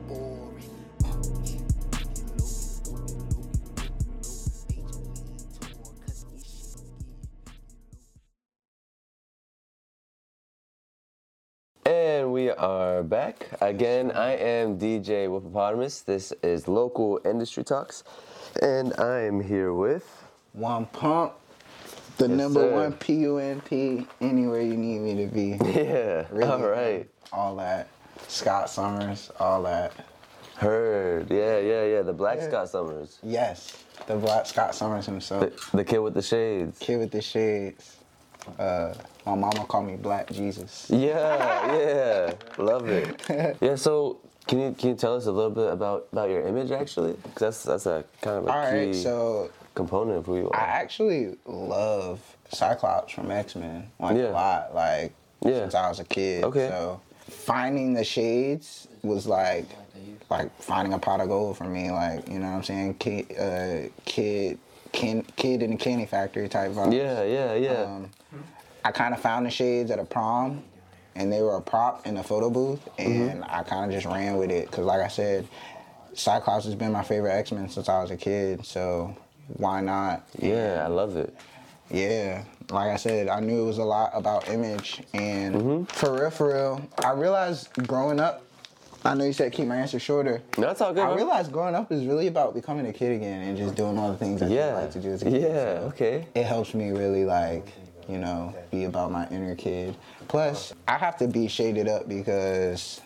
[11.87, 14.11] And we are back again.
[14.11, 16.05] I am DJ Whoopopotamus.
[16.05, 18.03] This is Local Industry Talks,
[18.61, 20.05] and I am here with.
[20.53, 21.35] One pump.
[22.19, 22.73] The Yes, number sir.
[22.73, 25.59] one PUMP anywhere you need me to be.
[25.65, 26.27] Yeah.
[26.33, 27.09] Really, All right.
[27.33, 27.87] All that.
[28.29, 29.93] Scott Summers, all that.
[30.57, 31.31] Heard.
[31.31, 32.03] Yeah, yeah, yeah.
[32.03, 32.49] The Black Yeah.
[32.49, 33.19] Scott Summers.
[33.23, 35.41] Yes, the black Scott Summers himself.
[35.71, 36.79] The, the kid with the shades.
[36.79, 37.97] Kid with the shades.
[38.59, 38.93] Uh,
[39.27, 40.87] my mama called me Black Jesus.
[40.91, 42.33] Yeah, yeah.
[42.63, 43.21] Love it.
[43.61, 43.77] Yeah.
[43.77, 47.13] So, can you can you tell us a little bit about about your image actually?
[47.15, 50.51] Because that's that's a kind of a All key right, so component of who you
[50.51, 50.57] are.
[50.61, 52.21] I actually love
[52.53, 54.31] Cyclops from X Men like Yeah.
[54.31, 55.13] a lot, like
[55.45, 55.61] Yeah.
[55.61, 56.45] since I was a kid.
[56.45, 56.69] Okay.
[56.69, 57.01] So
[57.33, 59.67] finding the shades was like
[60.31, 61.91] like finding a pot of gold for me.
[61.91, 62.95] Like you know what I'm saying?
[62.95, 64.59] Kid, uh, kid,
[64.93, 66.95] kid in the candy factory type vibe.
[66.95, 67.83] Yeah, yeah, yeah.
[67.85, 68.11] Um,
[68.85, 70.63] I kind of found the shades at a prom,
[71.15, 73.29] and they were a prop in the photo booth, Mm-hmm.
[73.29, 75.47] and I kind of just ran with it because, like I said,
[76.15, 78.65] Cyclops has been my favorite X Men since I was a kid.
[78.67, 79.17] So
[79.49, 80.27] why not?
[80.39, 81.35] yeah, I love it.
[81.91, 85.85] Yeah, like I said, I knew it was a lot about image, and Mm-hmm.
[85.85, 88.43] for real, for real, I realized growing up.
[89.05, 90.41] I know you said keep my answer shorter.
[90.57, 91.03] No, that's all good.
[91.03, 94.13] I realized growing up is really about becoming a kid again and just doing all
[94.13, 94.75] the things that you Yeah.
[94.75, 95.43] like to do as a kid.
[95.43, 95.49] Yeah.
[95.81, 96.27] So Okay.
[96.37, 97.67] It helps me really like,
[98.09, 99.97] you know, be about my inner kid.
[100.29, 103.01] Plus, I have to be shaded up because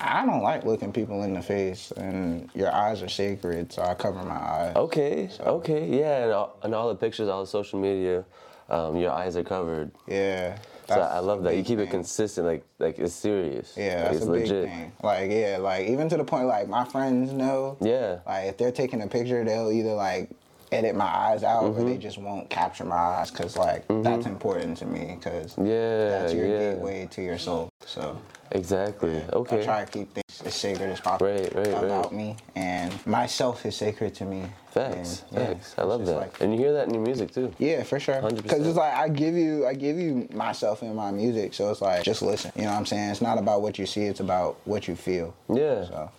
[0.00, 3.94] I don't like looking people in the face, and your eyes are sacred, so I
[3.94, 4.76] cover my eyes.
[4.76, 5.30] Okay.
[5.40, 5.86] Okay.
[6.00, 8.24] Yeah, and all, and all the pictures, all the social media,
[8.68, 9.90] um, your eyes are covered.
[10.06, 10.58] Yeah.
[10.88, 11.56] So I love that.
[11.56, 13.74] You keep it consistent, like like it's serious.
[13.76, 14.64] Yeah, like, that's it's a big legit.
[14.66, 14.92] thing.
[15.02, 17.76] Like, yeah, like even to the point like my friends know.
[17.80, 18.20] Yeah.
[18.24, 20.30] Like if they're taking a picture, they'll either like
[20.72, 21.86] edit my eyes out or Mm-hmm.
[21.86, 26.32] they just won't capture my eyes because like that's important to me because Yeah, that's
[26.32, 26.72] your yeah.
[26.74, 27.68] gateway to your soul.
[27.84, 28.20] So
[28.52, 29.22] Exactly.
[29.32, 29.62] Okay.
[29.62, 30.08] I try to keep
[30.44, 32.12] as sacred as possible Right, right, about right.
[32.12, 34.44] me, and myself is sacred to me.
[34.70, 35.22] Facts.
[35.30, 35.74] And, yeah, Facts.
[35.78, 36.16] I love that.
[36.16, 37.52] like- and you hear that in your music too.
[37.58, 38.16] yeah, for sure.
[38.20, 38.42] 100%.
[38.42, 41.80] Because it's like I give you, I give you myself in my music, so it's
[41.80, 42.52] like just listen.
[42.56, 43.10] You know what I'm saying?
[43.10, 45.34] It's not about what you see; it's about what you feel.
[45.48, 45.84] Yeah.
[45.86, 46.10] So,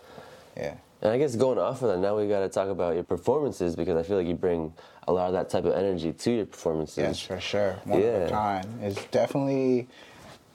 [0.56, 0.74] yeah.
[1.00, 3.76] And I guess going off of that, now we got to talk about your performances
[3.76, 4.74] because I feel like you bring
[5.08, 6.98] a lot of that type of energy to your performances.
[6.98, 7.76] Yes, for sure.
[7.86, 8.08] One Yeah.
[8.08, 8.80] of a kind.
[8.82, 9.88] It's definitely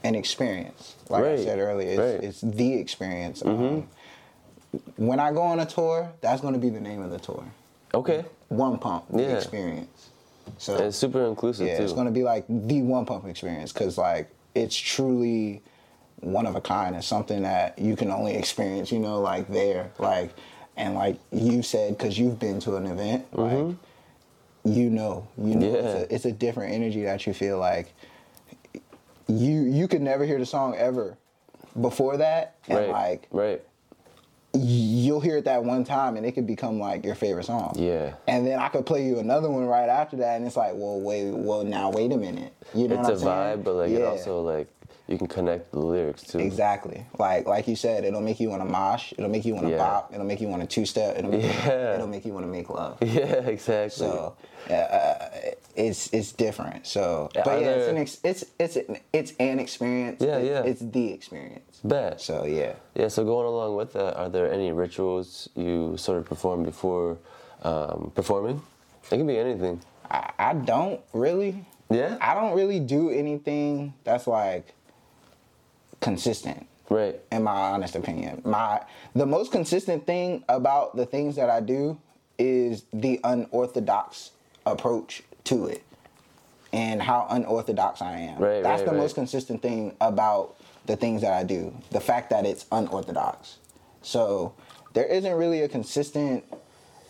[0.05, 0.97] an experience.
[1.09, 2.07] Like Right, I said earlier, it's, right.
[2.17, 2.25] Mm-hmm.
[2.27, 3.45] it's the experience.
[3.45, 3.89] Um,
[4.97, 7.45] when I go on a tour, that's going to be the name of the tour.
[7.95, 8.25] Okay.
[8.49, 9.29] One Pump, the Yeah.
[9.37, 10.09] experience.
[10.59, 11.85] So And it's super inclusive yeah, too.
[11.85, 15.63] it's going to be like the One Pump experience because like it's truly
[16.21, 16.97] one of a kind.
[16.97, 20.31] It's something that you can only experience, you know, like there, like,
[20.77, 23.77] and like you said, because you've been to an event, like,
[24.65, 26.13] you know, you know, it's, Mm-hmm.
[26.13, 27.93] A, it's a different energy that you feel like
[29.39, 31.17] you you could never hear the song ever
[31.81, 32.91] before that, and right.
[32.91, 33.63] like right.
[34.55, 37.75] you'll hear it that one time and it could become like your favorite song.
[37.77, 38.15] Yeah.
[38.29, 41.01] And then I could play you another one right after that and it's like, well
[41.01, 42.53] wait well now wait a minute.
[42.75, 44.69] You know It's what a vibe, but like it also like
[45.09, 46.39] you can connect the lyrics too.
[46.39, 47.05] Exactly.
[47.19, 49.73] Like like you said, it'll make you want to mosh, it'll make you want to
[49.73, 49.79] Yeah.
[49.79, 51.89] bop, it'll make you want to two step, it'll make Yeah.
[51.91, 52.99] you, it'll make you want to make love.
[53.03, 53.91] Yeah, exactly.
[54.07, 54.37] So
[54.71, 55.29] uh,
[55.75, 56.87] it's it's different.
[56.87, 60.23] So, but Are yeah, it's an ex- it's it's an, it's an experience.
[60.23, 60.63] Yeah, It- yeah.
[60.71, 61.81] It's the experience.
[61.85, 62.21] Bet.
[62.21, 62.75] So yeah.
[62.95, 67.19] Yeah, so going along with that, are there any rituals you sort of perform before
[67.63, 68.63] um, performing?
[69.11, 69.81] It can be anything.
[70.11, 71.65] I, I don't really.
[71.91, 72.17] Yeah?
[72.21, 74.73] I don't really do anything that's like
[76.03, 76.67] consistent.
[76.91, 77.19] Right.
[77.31, 78.43] in my honest opinion.
[78.45, 78.83] My
[79.15, 81.99] the most consistent thing about the things that I do
[82.39, 84.33] is the unorthodox
[84.67, 85.83] approach to it
[86.73, 88.39] and how unorthodox I am.
[88.39, 89.01] Right, That's right, the right.
[89.01, 91.75] most consistent thing about the things that I do.
[91.93, 93.57] The fact that it's unorthodox.
[94.03, 94.53] So
[94.93, 96.45] there isn't really a consistent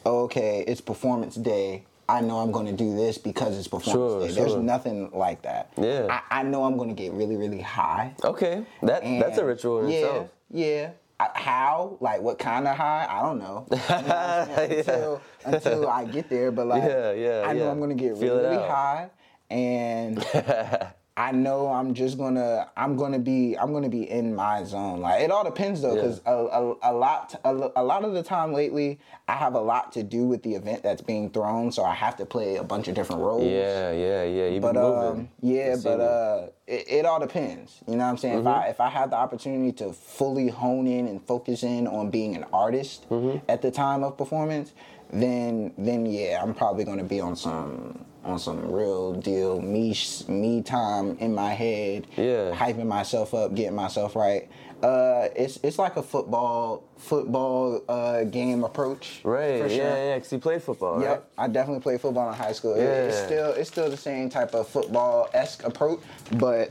[0.05, 1.85] okay, it's performance day.
[2.13, 4.35] I know I'm going to do this because it's performance Sure, day.
[4.35, 5.73] There's nothing like that.
[5.81, 6.21] Yeah.
[6.31, 8.15] I, I know I'm going to get really, really high.
[8.23, 8.67] Okay.
[8.83, 10.29] That that's a ritual in yeah, itself.
[10.51, 10.91] Yeah.
[11.19, 11.97] I- How?
[12.01, 13.07] Like what kind of high?
[13.09, 13.65] I don't know.
[13.69, 17.71] What I'm until, until I get there, but like Yeah, yeah, I know yeah.
[17.71, 19.09] I'm gonna get Feel really, really high,
[19.51, 20.19] and
[21.15, 25.01] I know I'm just gonna I'm gonna be I'm gonna be in my zone.
[25.01, 26.01] Like it all depends though, Yeah.
[26.03, 28.99] because a, a, a lot a, a lot of the time lately
[29.29, 32.17] I have a lot to do with the event that's being thrown, so I have
[32.17, 33.45] to play a bunch of different roles.
[33.45, 34.49] Yeah, yeah, yeah.
[34.49, 37.81] You've But um, yeah, but uh, it, it all depends.
[37.87, 38.39] You know what I'm saying?
[38.39, 38.65] If Mm-hmm.
[38.65, 42.37] I if I have the opportunity to fully hone in and focus in on being
[42.37, 43.39] an artist Mm-hmm.
[43.51, 44.73] at the time of performance,
[45.13, 49.95] then then yeah, I'm probably gonna be on some on some real deal me
[50.29, 52.07] me time in my head.
[52.17, 52.53] Yeah.
[52.55, 54.49] hyping myself up, getting myself right.
[54.83, 59.21] Uh, it's it's like a football football uh, game approach.
[59.23, 59.61] right.
[59.63, 59.97] for Yeah, sure.
[59.97, 60.15] yeah.
[60.17, 61.05] Because you played football, right?
[61.05, 62.75] Yep, I definitely played football in high school.
[62.75, 63.27] It- It's Yeah.
[63.27, 66.01] still it's still the same type of football esque approach,
[66.33, 66.71] but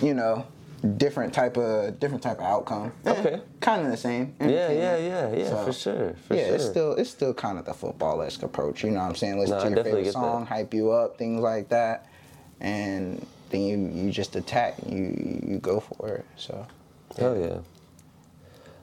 [0.00, 0.46] you know,
[0.96, 2.92] different type of different type of outcome.
[3.06, 3.40] Okay.
[3.60, 4.34] kind of the same.
[4.40, 5.48] Yeah, yeah, yeah, yeah.
[5.50, 6.14] So, for sure.
[6.26, 6.54] For yeah, sure.
[6.54, 8.82] it's still it's still kind of the football esque approach.
[8.84, 9.38] You know what I'm saying?
[9.38, 10.20] Listen No, to your favorite get that.
[10.20, 12.06] song, hype you up, things like that,
[12.60, 14.76] and then you you just attack.
[14.86, 16.24] You you go for it.
[16.36, 16.66] So.
[17.18, 17.58] Hell yeah.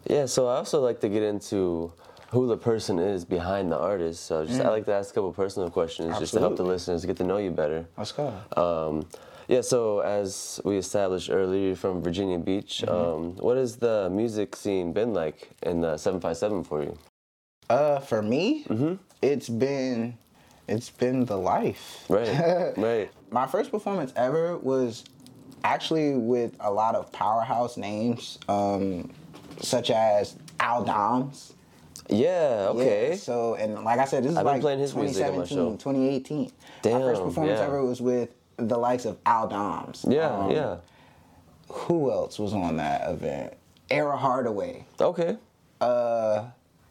[0.09, 1.91] Yeah, so I also like to get into
[2.31, 4.25] who the person is behind the artist.
[4.25, 6.67] So just I like to ask a couple personal questions just to help the Mm.
[6.67, 7.85] Listeners get to know you better.
[7.97, 8.27] Let's go.
[8.55, 9.05] Um,
[9.47, 12.83] yeah, so as we established earlier, from Virginia Beach.
[12.85, 12.95] Mm-hmm.
[12.95, 16.97] Um, what has the music scene been like in the 757 for you?
[17.69, 18.65] Uh, for me,
[19.21, 20.17] it's been
[20.67, 22.05] it's been the life.
[22.09, 23.11] Right, right.
[23.31, 25.05] My first performance ever was
[25.63, 29.11] actually with a lot of powerhouse names, um,
[29.61, 31.53] such as Al Doms.
[32.09, 33.09] Yeah, okay.
[33.09, 35.37] Yeah, so and like I said, this is I've been like playing his music on
[35.37, 35.91] my 2017, show.
[35.91, 36.51] 2018.
[36.85, 37.65] my first performance yeah.
[37.65, 40.05] ever was with the likes of Al Doms.
[40.07, 40.77] yeah, Um, yeah.
[41.69, 43.53] Who else was on that event?
[43.89, 44.85] Era Hardaway.
[44.99, 45.37] Okay.
[45.81, 46.45] uh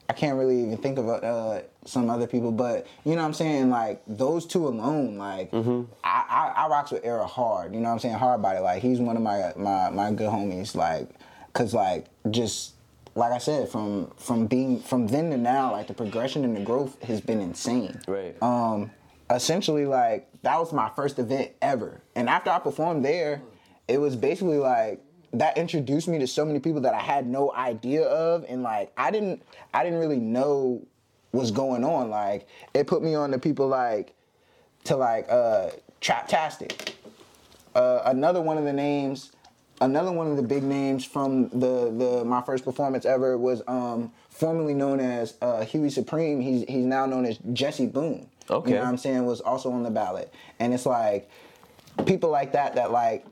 [0.09, 3.35] I can't really even think of uh, some other people, but you know what I'm
[3.35, 3.71] saying?
[3.71, 5.91] Like those two alone, like Mm-hmm.
[6.05, 6.25] I,
[6.57, 7.75] I I rocks with Era hard.
[7.75, 8.15] You know what I'm saying?
[8.15, 8.61] Hard body.
[8.61, 10.77] Like he's one of my my my good homies.
[10.77, 11.09] Like,
[11.55, 12.75] cause like just
[13.17, 16.61] like I said, from from being from then to now, like the progression and the
[16.61, 17.99] growth has been insane.
[18.07, 18.41] Right.
[18.41, 18.93] Um,
[19.31, 23.43] essentially like that was my first event ever, and after I performed there,
[23.89, 25.03] it was basically like
[25.33, 28.93] that introduced me to so many people that I had no idea of, and like
[28.97, 29.43] I didn't
[29.75, 30.87] I didn't really know
[31.31, 32.11] what's going on.
[32.11, 34.15] Like it put me on to people like
[34.85, 35.71] to like uh
[36.01, 36.93] Traptastic.
[37.75, 39.33] Uh, another one of the names,
[39.81, 44.13] another one of the big names from the the my first performance ever was um
[44.29, 46.41] formerly known as uh, Huey Supreme.
[46.41, 48.29] He's he's now known as Jesse Boone.
[48.51, 48.71] Okay.
[48.71, 49.25] You know what I'm saying?
[49.27, 51.29] Was also on the ballot, and it's like
[52.07, 53.27] people like that that like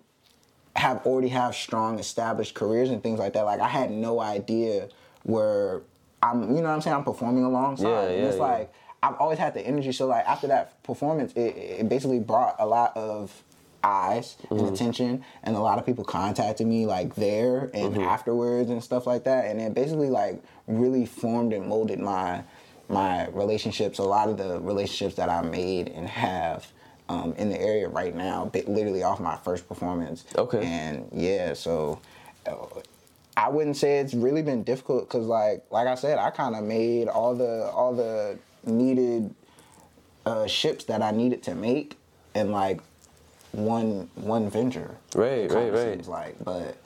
[0.77, 3.43] have already have strong established careers and things like that.
[3.45, 4.89] Like I had no idea
[5.23, 5.83] where
[6.23, 6.43] I'm.
[6.43, 6.97] You know what I'm saying?
[6.97, 8.43] I'm performing alongside, Yeah, and it's yeah.
[8.43, 9.93] like I've always had the energy.
[9.93, 13.43] So like after that performance, it, it basically brought a lot of
[13.83, 14.59] eyes Mm-hmm.
[14.65, 18.01] and attention, and a lot of people contacted me like there and Mm-hmm.
[18.03, 22.43] afterwards and stuff like that, and it basically like really formed and molded my
[22.89, 23.99] my relationships.
[23.99, 26.67] A lot of the relationships that I made and have
[27.09, 30.25] um, in the area right now, literally off my first performance.
[30.37, 30.65] Okay.
[30.65, 32.01] And yeah, so
[32.47, 32.67] uh,
[33.37, 36.65] I wouldn't say it's really been difficult because, like, like I said, I kind of
[36.65, 39.35] made all the all the needed
[40.25, 41.97] uh, ships that I needed to make
[42.35, 42.81] in like
[43.53, 44.97] one one venture.
[45.15, 45.95] Right, right, right.
[45.95, 46.77] Seems like, but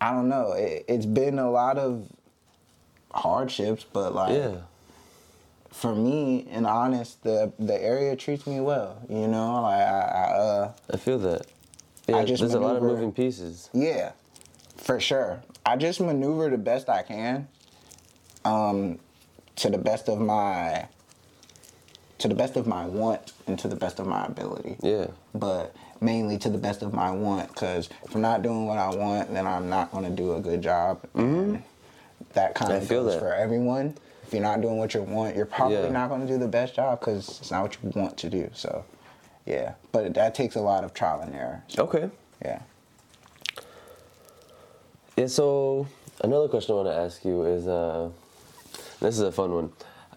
[0.00, 0.52] I don't know.
[0.52, 2.06] It, it's been a lot of
[3.12, 4.56] hardships, but like Yeah.
[5.70, 9.00] For me, and honest, the the area treats me well.
[9.08, 11.46] You know, like I, I uh, I feel that.
[12.08, 13.70] Yeah, just there's a lot of moving pieces.
[13.72, 14.12] yeah,
[14.76, 15.42] for sure.
[15.64, 17.46] I just maneuver the best I can,
[18.44, 18.98] um,
[19.56, 20.88] to the best of my,
[22.18, 24.76] to the best of my want and to the best of my ability.
[24.82, 25.08] Yeah.
[25.34, 28.88] But mainly to the best of my want, because if I'm not doing what I
[28.88, 31.02] want, then I'm not going to do a good job.
[31.14, 31.62] And
[32.32, 32.80] that kind Mm-hmm.
[32.80, 33.20] I of goes that.
[33.20, 33.96] for everyone.
[34.30, 35.88] If you're not doing what you want, you're probably Yeah.
[35.88, 38.48] not going to do the best job because it's not what you want to do.
[38.52, 38.84] So,
[39.44, 39.72] yeah.
[39.90, 41.64] But that takes a lot of trial and error.
[41.66, 42.08] So, Okay.
[42.40, 42.60] yeah.
[45.16, 45.88] Yeah, so
[46.22, 48.10] another question I want to ask you is uh,
[49.00, 49.72] this is a fun one.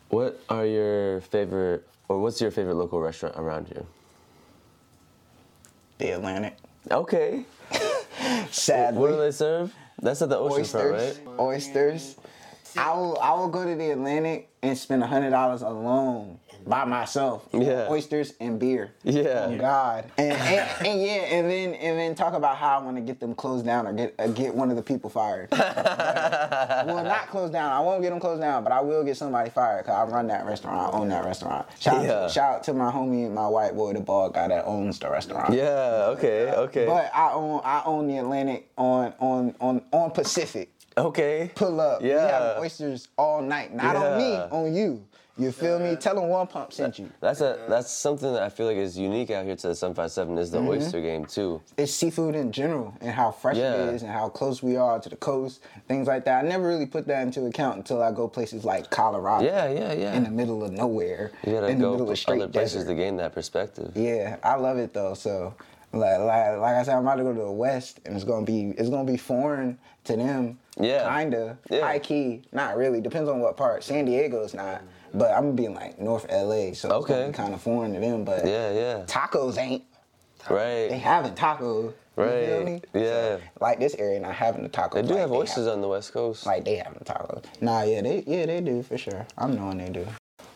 [0.10, 3.84] What are your favorite, or what's your favorite local restaurant around here?
[5.98, 6.56] The Atlantic.
[6.92, 7.46] Okay.
[8.52, 9.00] Sadly.
[9.02, 9.74] What do they serve?
[10.00, 11.20] That's at the ocean front, right?
[11.40, 12.16] Oysters.
[12.78, 17.46] I will I will go to the Atlantic and spend hundred dollars alone by myself.
[17.52, 17.88] Yeah.
[17.90, 18.92] Oysters and beer.
[19.04, 19.48] Yeah.
[19.50, 20.06] Oh God.
[20.18, 23.20] And, and, and yeah, and then and then talk about how I want to get
[23.20, 25.50] them closed down or get uh, get one of the people fired.
[25.52, 27.72] well, not closed down.
[27.72, 30.28] I won't get them closed down, but I will get somebody fired because I run
[30.28, 30.94] that restaurant.
[30.94, 31.66] I own that restaurant.
[31.80, 32.22] Shout out, Yeah.
[32.22, 35.10] to, shout out to my homie, my white boy, the bald guy that owns the
[35.10, 35.54] restaurant.
[35.54, 36.06] Yeah.
[36.18, 36.52] Okay.
[36.52, 36.86] Okay.
[36.86, 40.70] But I own I own the Atlantic on on on on Pacific.
[40.98, 41.52] Okay.
[41.56, 42.02] Pull up.
[42.02, 42.26] Yeah.
[42.26, 43.74] We have oysters all night.
[43.74, 45.06] Not on me, on you.
[45.36, 45.96] You feel me?
[45.96, 47.10] Tell them one pump sent you.
[47.20, 50.38] That's a that's something that I feel like is unique out here to the 757
[50.38, 50.68] is the Mm-hmm.
[50.68, 51.60] oyster game too.
[51.76, 53.74] It's seafood in general and how fresh Yeah.
[53.74, 56.46] it is and how close we are to the coast, things like that.
[56.46, 59.44] I never really put that into account until I go places like Colorado.
[59.44, 60.14] Yeah, yeah, yeah.
[60.14, 61.32] In the middle of nowhere.
[61.48, 62.90] You gotta in the go middle of straight other places desert.
[62.90, 63.92] to gain that perspective.
[63.96, 65.16] Yeah, I love it though.
[65.16, 65.56] So,
[65.94, 68.46] like, like, like I said, I'm about to go to the West, and it's gonna
[68.46, 70.58] be it's gonna be foreign to them.
[70.80, 71.08] Yeah.
[71.18, 71.58] Kinda.
[71.70, 71.82] Yeah.
[71.82, 72.42] High key.
[72.52, 73.00] Not really.
[73.00, 73.84] Depends on what part.
[73.84, 74.82] San Diego's not.
[75.14, 77.32] But I'm gonna be in like North LA, so Okay.
[77.34, 78.24] kind of foreign to them.
[78.26, 79.04] But Yeah, yeah.
[79.06, 79.84] tacos ain't.
[80.50, 80.90] Right.
[80.90, 81.94] They having tacos.
[82.18, 82.26] You feel
[82.58, 82.66] Right.
[82.66, 82.82] me?
[82.94, 83.38] Yeah.
[83.62, 84.94] Like this area not having the tacos.
[84.94, 86.46] They do like have oysters on the West Coast.
[86.46, 87.44] like they having the tacos.
[87.62, 89.26] Nah, yeah, they yeah they do for sure.
[89.38, 90.06] I'm knowing they do.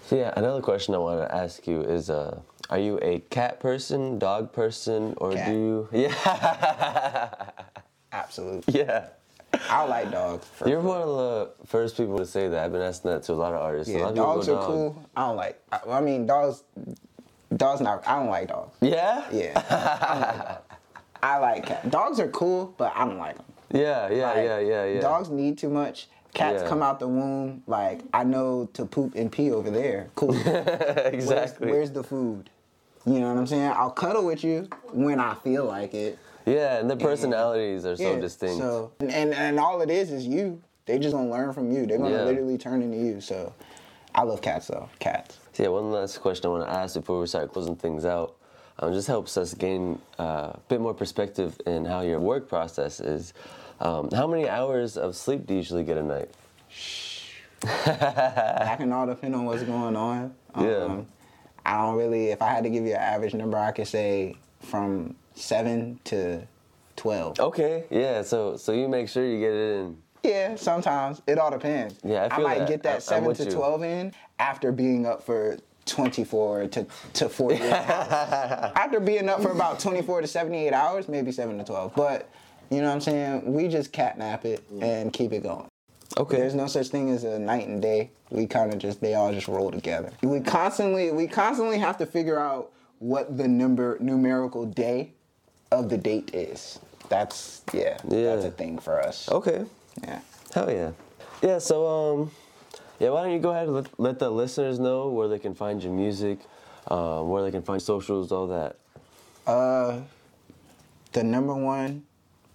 [0.07, 3.59] So yeah, another question I want to ask you is, uh, are you a cat
[3.59, 5.47] person, dog person, or Cat.
[5.47, 5.89] do you?
[5.93, 7.51] Yeah,
[8.11, 8.79] Absolutely.
[8.79, 9.07] yeah.
[9.69, 10.45] I like dogs.
[10.65, 12.65] You're one of the first people to say that.
[12.65, 13.91] I've been asking that to a lot of artists.
[13.93, 14.65] Yeah, dogs are dog.
[14.65, 15.09] cool.
[15.15, 15.59] I don't like.
[15.71, 16.63] I, I mean, dogs.
[17.55, 18.05] Dogs not.
[18.07, 18.75] I don't like dogs.
[18.81, 19.23] Yeah.
[19.31, 19.53] Yeah.
[19.69, 20.61] I, like dogs.
[21.23, 21.87] I like cats.
[21.89, 23.45] Dogs are cool, but I don't like them.
[23.73, 24.99] Yeah, yeah, Like, yeah, yeah, yeah.
[25.01, 26.07] Dogs need too much.
[26.33, 26.69] Cats Yeah.
[26.69, 30.09] come out the womb like I know to poop and pee over there.
[30.15, 30.33] Cool.
[30.35, 31.71] Where's, exactly.
[31.71, 32.49] where's the food?
[33.07, 33.71] You know what I'm saying?
[33.73, 36.19] I'll cuddle with you when I feel like it.
[36.45, 38.57] yeah, and their personalities are so Yeah, distinct.
[38.57, 40.61] So and and all it is is you.
[40.85, 41.85] They just gonna learn from you.
[41.85, 42.23] They're gonna Yeah.
[42.25, 43.21] literally turn into you.
[43.21, 43.53] So
[44.13, 44.89] I love cats though.
[44.99, 45.37] Cats.
[45.53, 48.35] So yeah, one last question I want to ask before we start closing things out.
[48.79, 52.99] Um, just helps us gain uh, a bit more perspective in how your work process
[52.99, 53.33] is.
[53.79, 56.29] Um, how many hours of sleep do you usually get a night?
[56.69, 57.29] Shh.
[57.61, 60.35] that can all depend on what's going on.
[60.53, 61.01] Um, Yeah.
[61.67, 62.29] I don't really.
[62.29, 66.47] If I had to give you an average number, I could say from seven to
[66.95, 67.39] twelve.
[67.39, 68.21] Okay, yeah.
[68.21, 69.97] So so you make sure you get it in.
[70.23, 71.99] Yeah, sometimes it all depends.
[72.03, 72.67] Yeah, I feel might that.
[72.69, 73.51] get I- that seven with to you.
[73.51, 75.57] twelve in after being up for.
[75.85, 78.71] 24 to, to 48 hours.
[78.75, 81.95] After being up for about 24 to 78 hours, maybe 7 to 12.
[81.95, 82.29] But,
[82.69, 83.53] you know what I'm saying?
[83.53, 84.83] We just catnap it mm.
[84.83, 85.69] and keep it going.
[86.15, 86.37] Okay.
[86.37, 88.11] There's no such thing as a night and day.
[88.29, 90.11] We kind of just they all just roll together.
[90.21, 95.11] We constantly we constantly have to figure out what the number numerical day
[95.71, 96.79] of the date is.
[97.09, 98.35] That's yeah, Yeah.
[98.35, 99.29] that's a thing for us.
[99.29, 99.65] Okay.
[100.03, 100.19] Yeah.
[100.53, 100.91] Hell yeah.
[101.41, 101.59] Yeah.
[101.59, 102.31] So um,
[102.99, 103.09] yeah.
[103.09, 105.83] Why don't you go ahead and let, let the listeners know where they can find
[105.83, 106.39] your music,
[106.87, 108.77] um, where they can find socials, all that.
[109.45, 109.99] Uh,
[111.13, 112.03] the number one,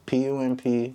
[0.06, 0.94] P U M P,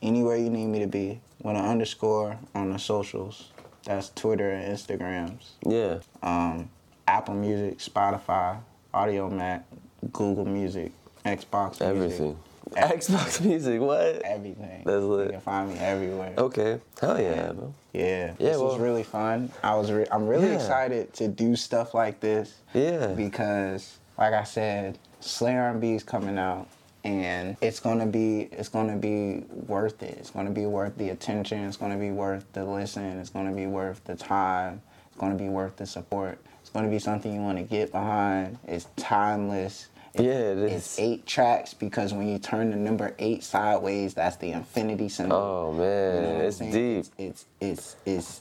[0.00, 3.50] anywhere you need me to be, with an underscore on the socials.
[3.84, 5.50] That's Twitter and Instagrams.
[5.66, 5.98] Yeah.
[6.22, 6.70] um,
[7.08, 8.58] Apple Music, Spotify,
[8.94, 9.64] Audiomack,
[10.12, 10.92] Google Music,
[11.26, 12.38] Xbox Music, Everything.
[12.76, 13.80] Ev- Xbox Music.
[13.80, 14.22] What?
[14.24, 14.82] everything.
[14.86, 15.26] That's lit.
[15.26, 16.34] You can find me everywhere.
[16.38, 16.80] Okay.
[17.00, 17.74] Hell yeah, bro.
[17.92, 19.50] Yeah, Yeah, this was really fun.
[19.64, 20.54] I was re- I'm really Yeah.
[20.54, 23.08] excited to do stuff like this Yeah.
[23.08, 26.68] because like I said, Slay R&B is coming out,
[27.04, 30.16] and it's gonna be it's gonna be worth it.
[30.18, 31.64] It's gonna be worth the attention.
[31.66, 33.18] It's gonna be worth the listen.
[33.18, 34.82] It's gonna be worth the time.
[35.08, 36.38] It's gonna be worth the support.
[36.60, 38.58] It's gonna be something you want to get behind.
[38.66, 39.88] It's timeless.
[40.14, 44.36] It's, Yeah, it It's eight tracks because when you turn the number eight sideways, that's
[44.36, 45.36] the infinity symbol.
[45.36, 46.98] Oh man, You know it's deep.
[46.98, 48.40] It's it's it's it's,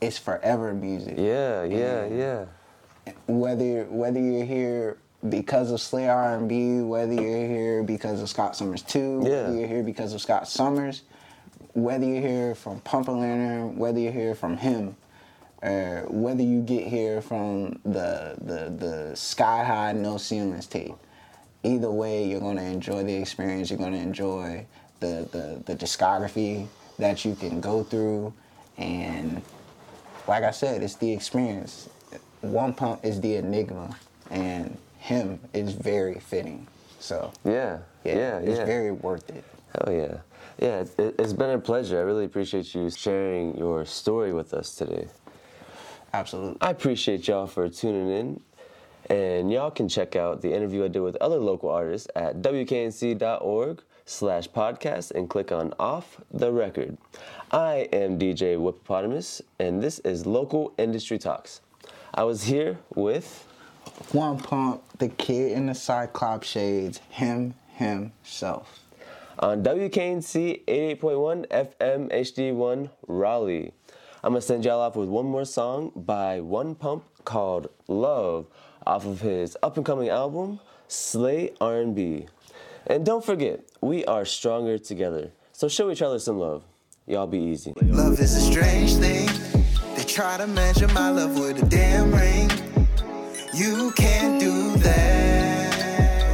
[0.00, 2.44] it's forever music Yeah, yeah, yeah.
[3.26, 4.98] whether whether you're here
[5.28, 9.42] because of Slay R&B, whether you're here because of Scott Summers 2, Yeah.
[9.44, 11.02] whether you're here because of Scott Summers,
[11.74, 14.96] whether you're here from Pump a Lantern, whether you're here from him,
[15.62, 20.94] uh, whether you get here from the the the Sky High No Ceilings tape.
[21.62, 23.70] Either way, you're gonna enjoy the experience.
[23.70, 24.66] You're gonna enjoy
[25.00, 26.66] the the, the discography
[26.98, 28.32] that you can go through,
[28.76, 29.40] and
[30.26, 31.88] like I said, it's the experience.
[32.40, 33.96] One Pump is the enigma,
[34.30, 36.66] and him is very fitting.
[37.00, 38.64] So Yeah, yeah, yeah, it's yeah.
[38.64, 39.44] very worth it.
[39.74, 40.18] Hell yeah.
[40.60, 41.98] Yeah, it, it- it's been a pleasure.
[41.98, 45.08] I really appreciate you sharing your story with us today.
[46.12, 46.58] Absolutely.
[46.60, 48.40] I appreciate y'all for tuning in.
[49.10, 53.82] And y'all can check out the interview I did with other local artists at wknc.org
[54.04, 56.96] slash podcast and click on Off the Record.
[57.50, 61.60] I am DJ Whippopotamus, and this is Local Industry Talks.
[62.14, 63.46] I was here with
[64.10, 68.80] One Pump, the kid in the Cyclops shades, him himself.
[69.38, 73.72] Uh, on WKNC 88.1 FM HD1 Raleigh.
[74.22, 78.46] I'm gonna send y'all off with one more song by One Pump called Love
[78.86, 82.26] off of his up and coming album Slay R&B.
[82.86, 85.30] And don't forget, we are stronger together.
[85.52, 86.64] So show each other some love.
[87.06, 87.72] Y'all be easy.
[87.82, 89.28] Love is a strange thing.
[89.96, 92.71] They try to measure my love with a damn ring.
[93.54, 96.24] You can't do that.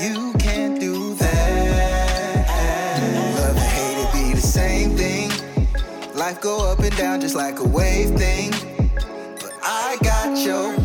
[0.00, 2.48] You can't do that.
[3.38, 5.30] Love and hate it be the same thing.
[6.16, 8.50] Life go up and down just like a wave thing.
[9.40, 10.76] But I got your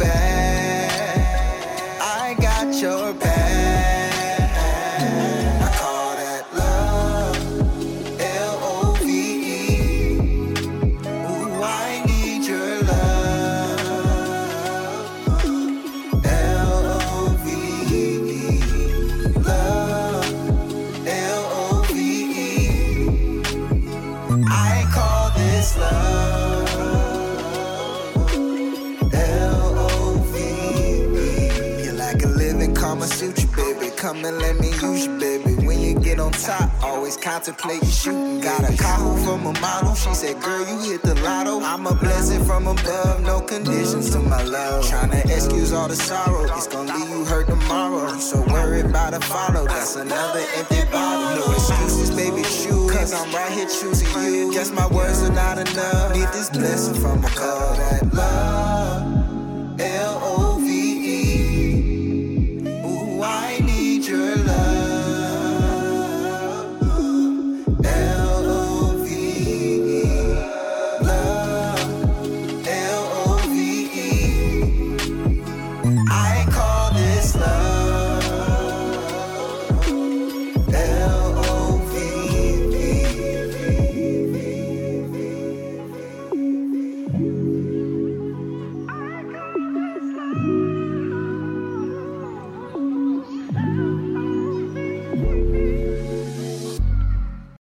[34.12, 35.66] Come and let me use you, baby.
[35.66, 38.41] When you get on top, always contemplate your shooting.
[38.41, 39.95] Got a call from a model.
[39.95, 41.62] She said, Girl, you hit the lotto.
[41.62, 44.84] I'm a blessing from above, no conditions to my love.
[44.84, 46.43] Tryna excuse all the sorrow.
[46.57, 48.12] It's gonna leave you hurt tomorrow.
[48.12, 49.66] You so worried about a follow.
[49.66, 51.47] That's another empty bottle.
[51.47, 52.91] No excuses, baby, shoot.
[52.91, 54.51] Cause I'm right here choosing you.
[54.51, 56.14] Guess my words are not enough.
[56.14, 57.78] Need this blessing from above.
[57.78, 58.70] That love.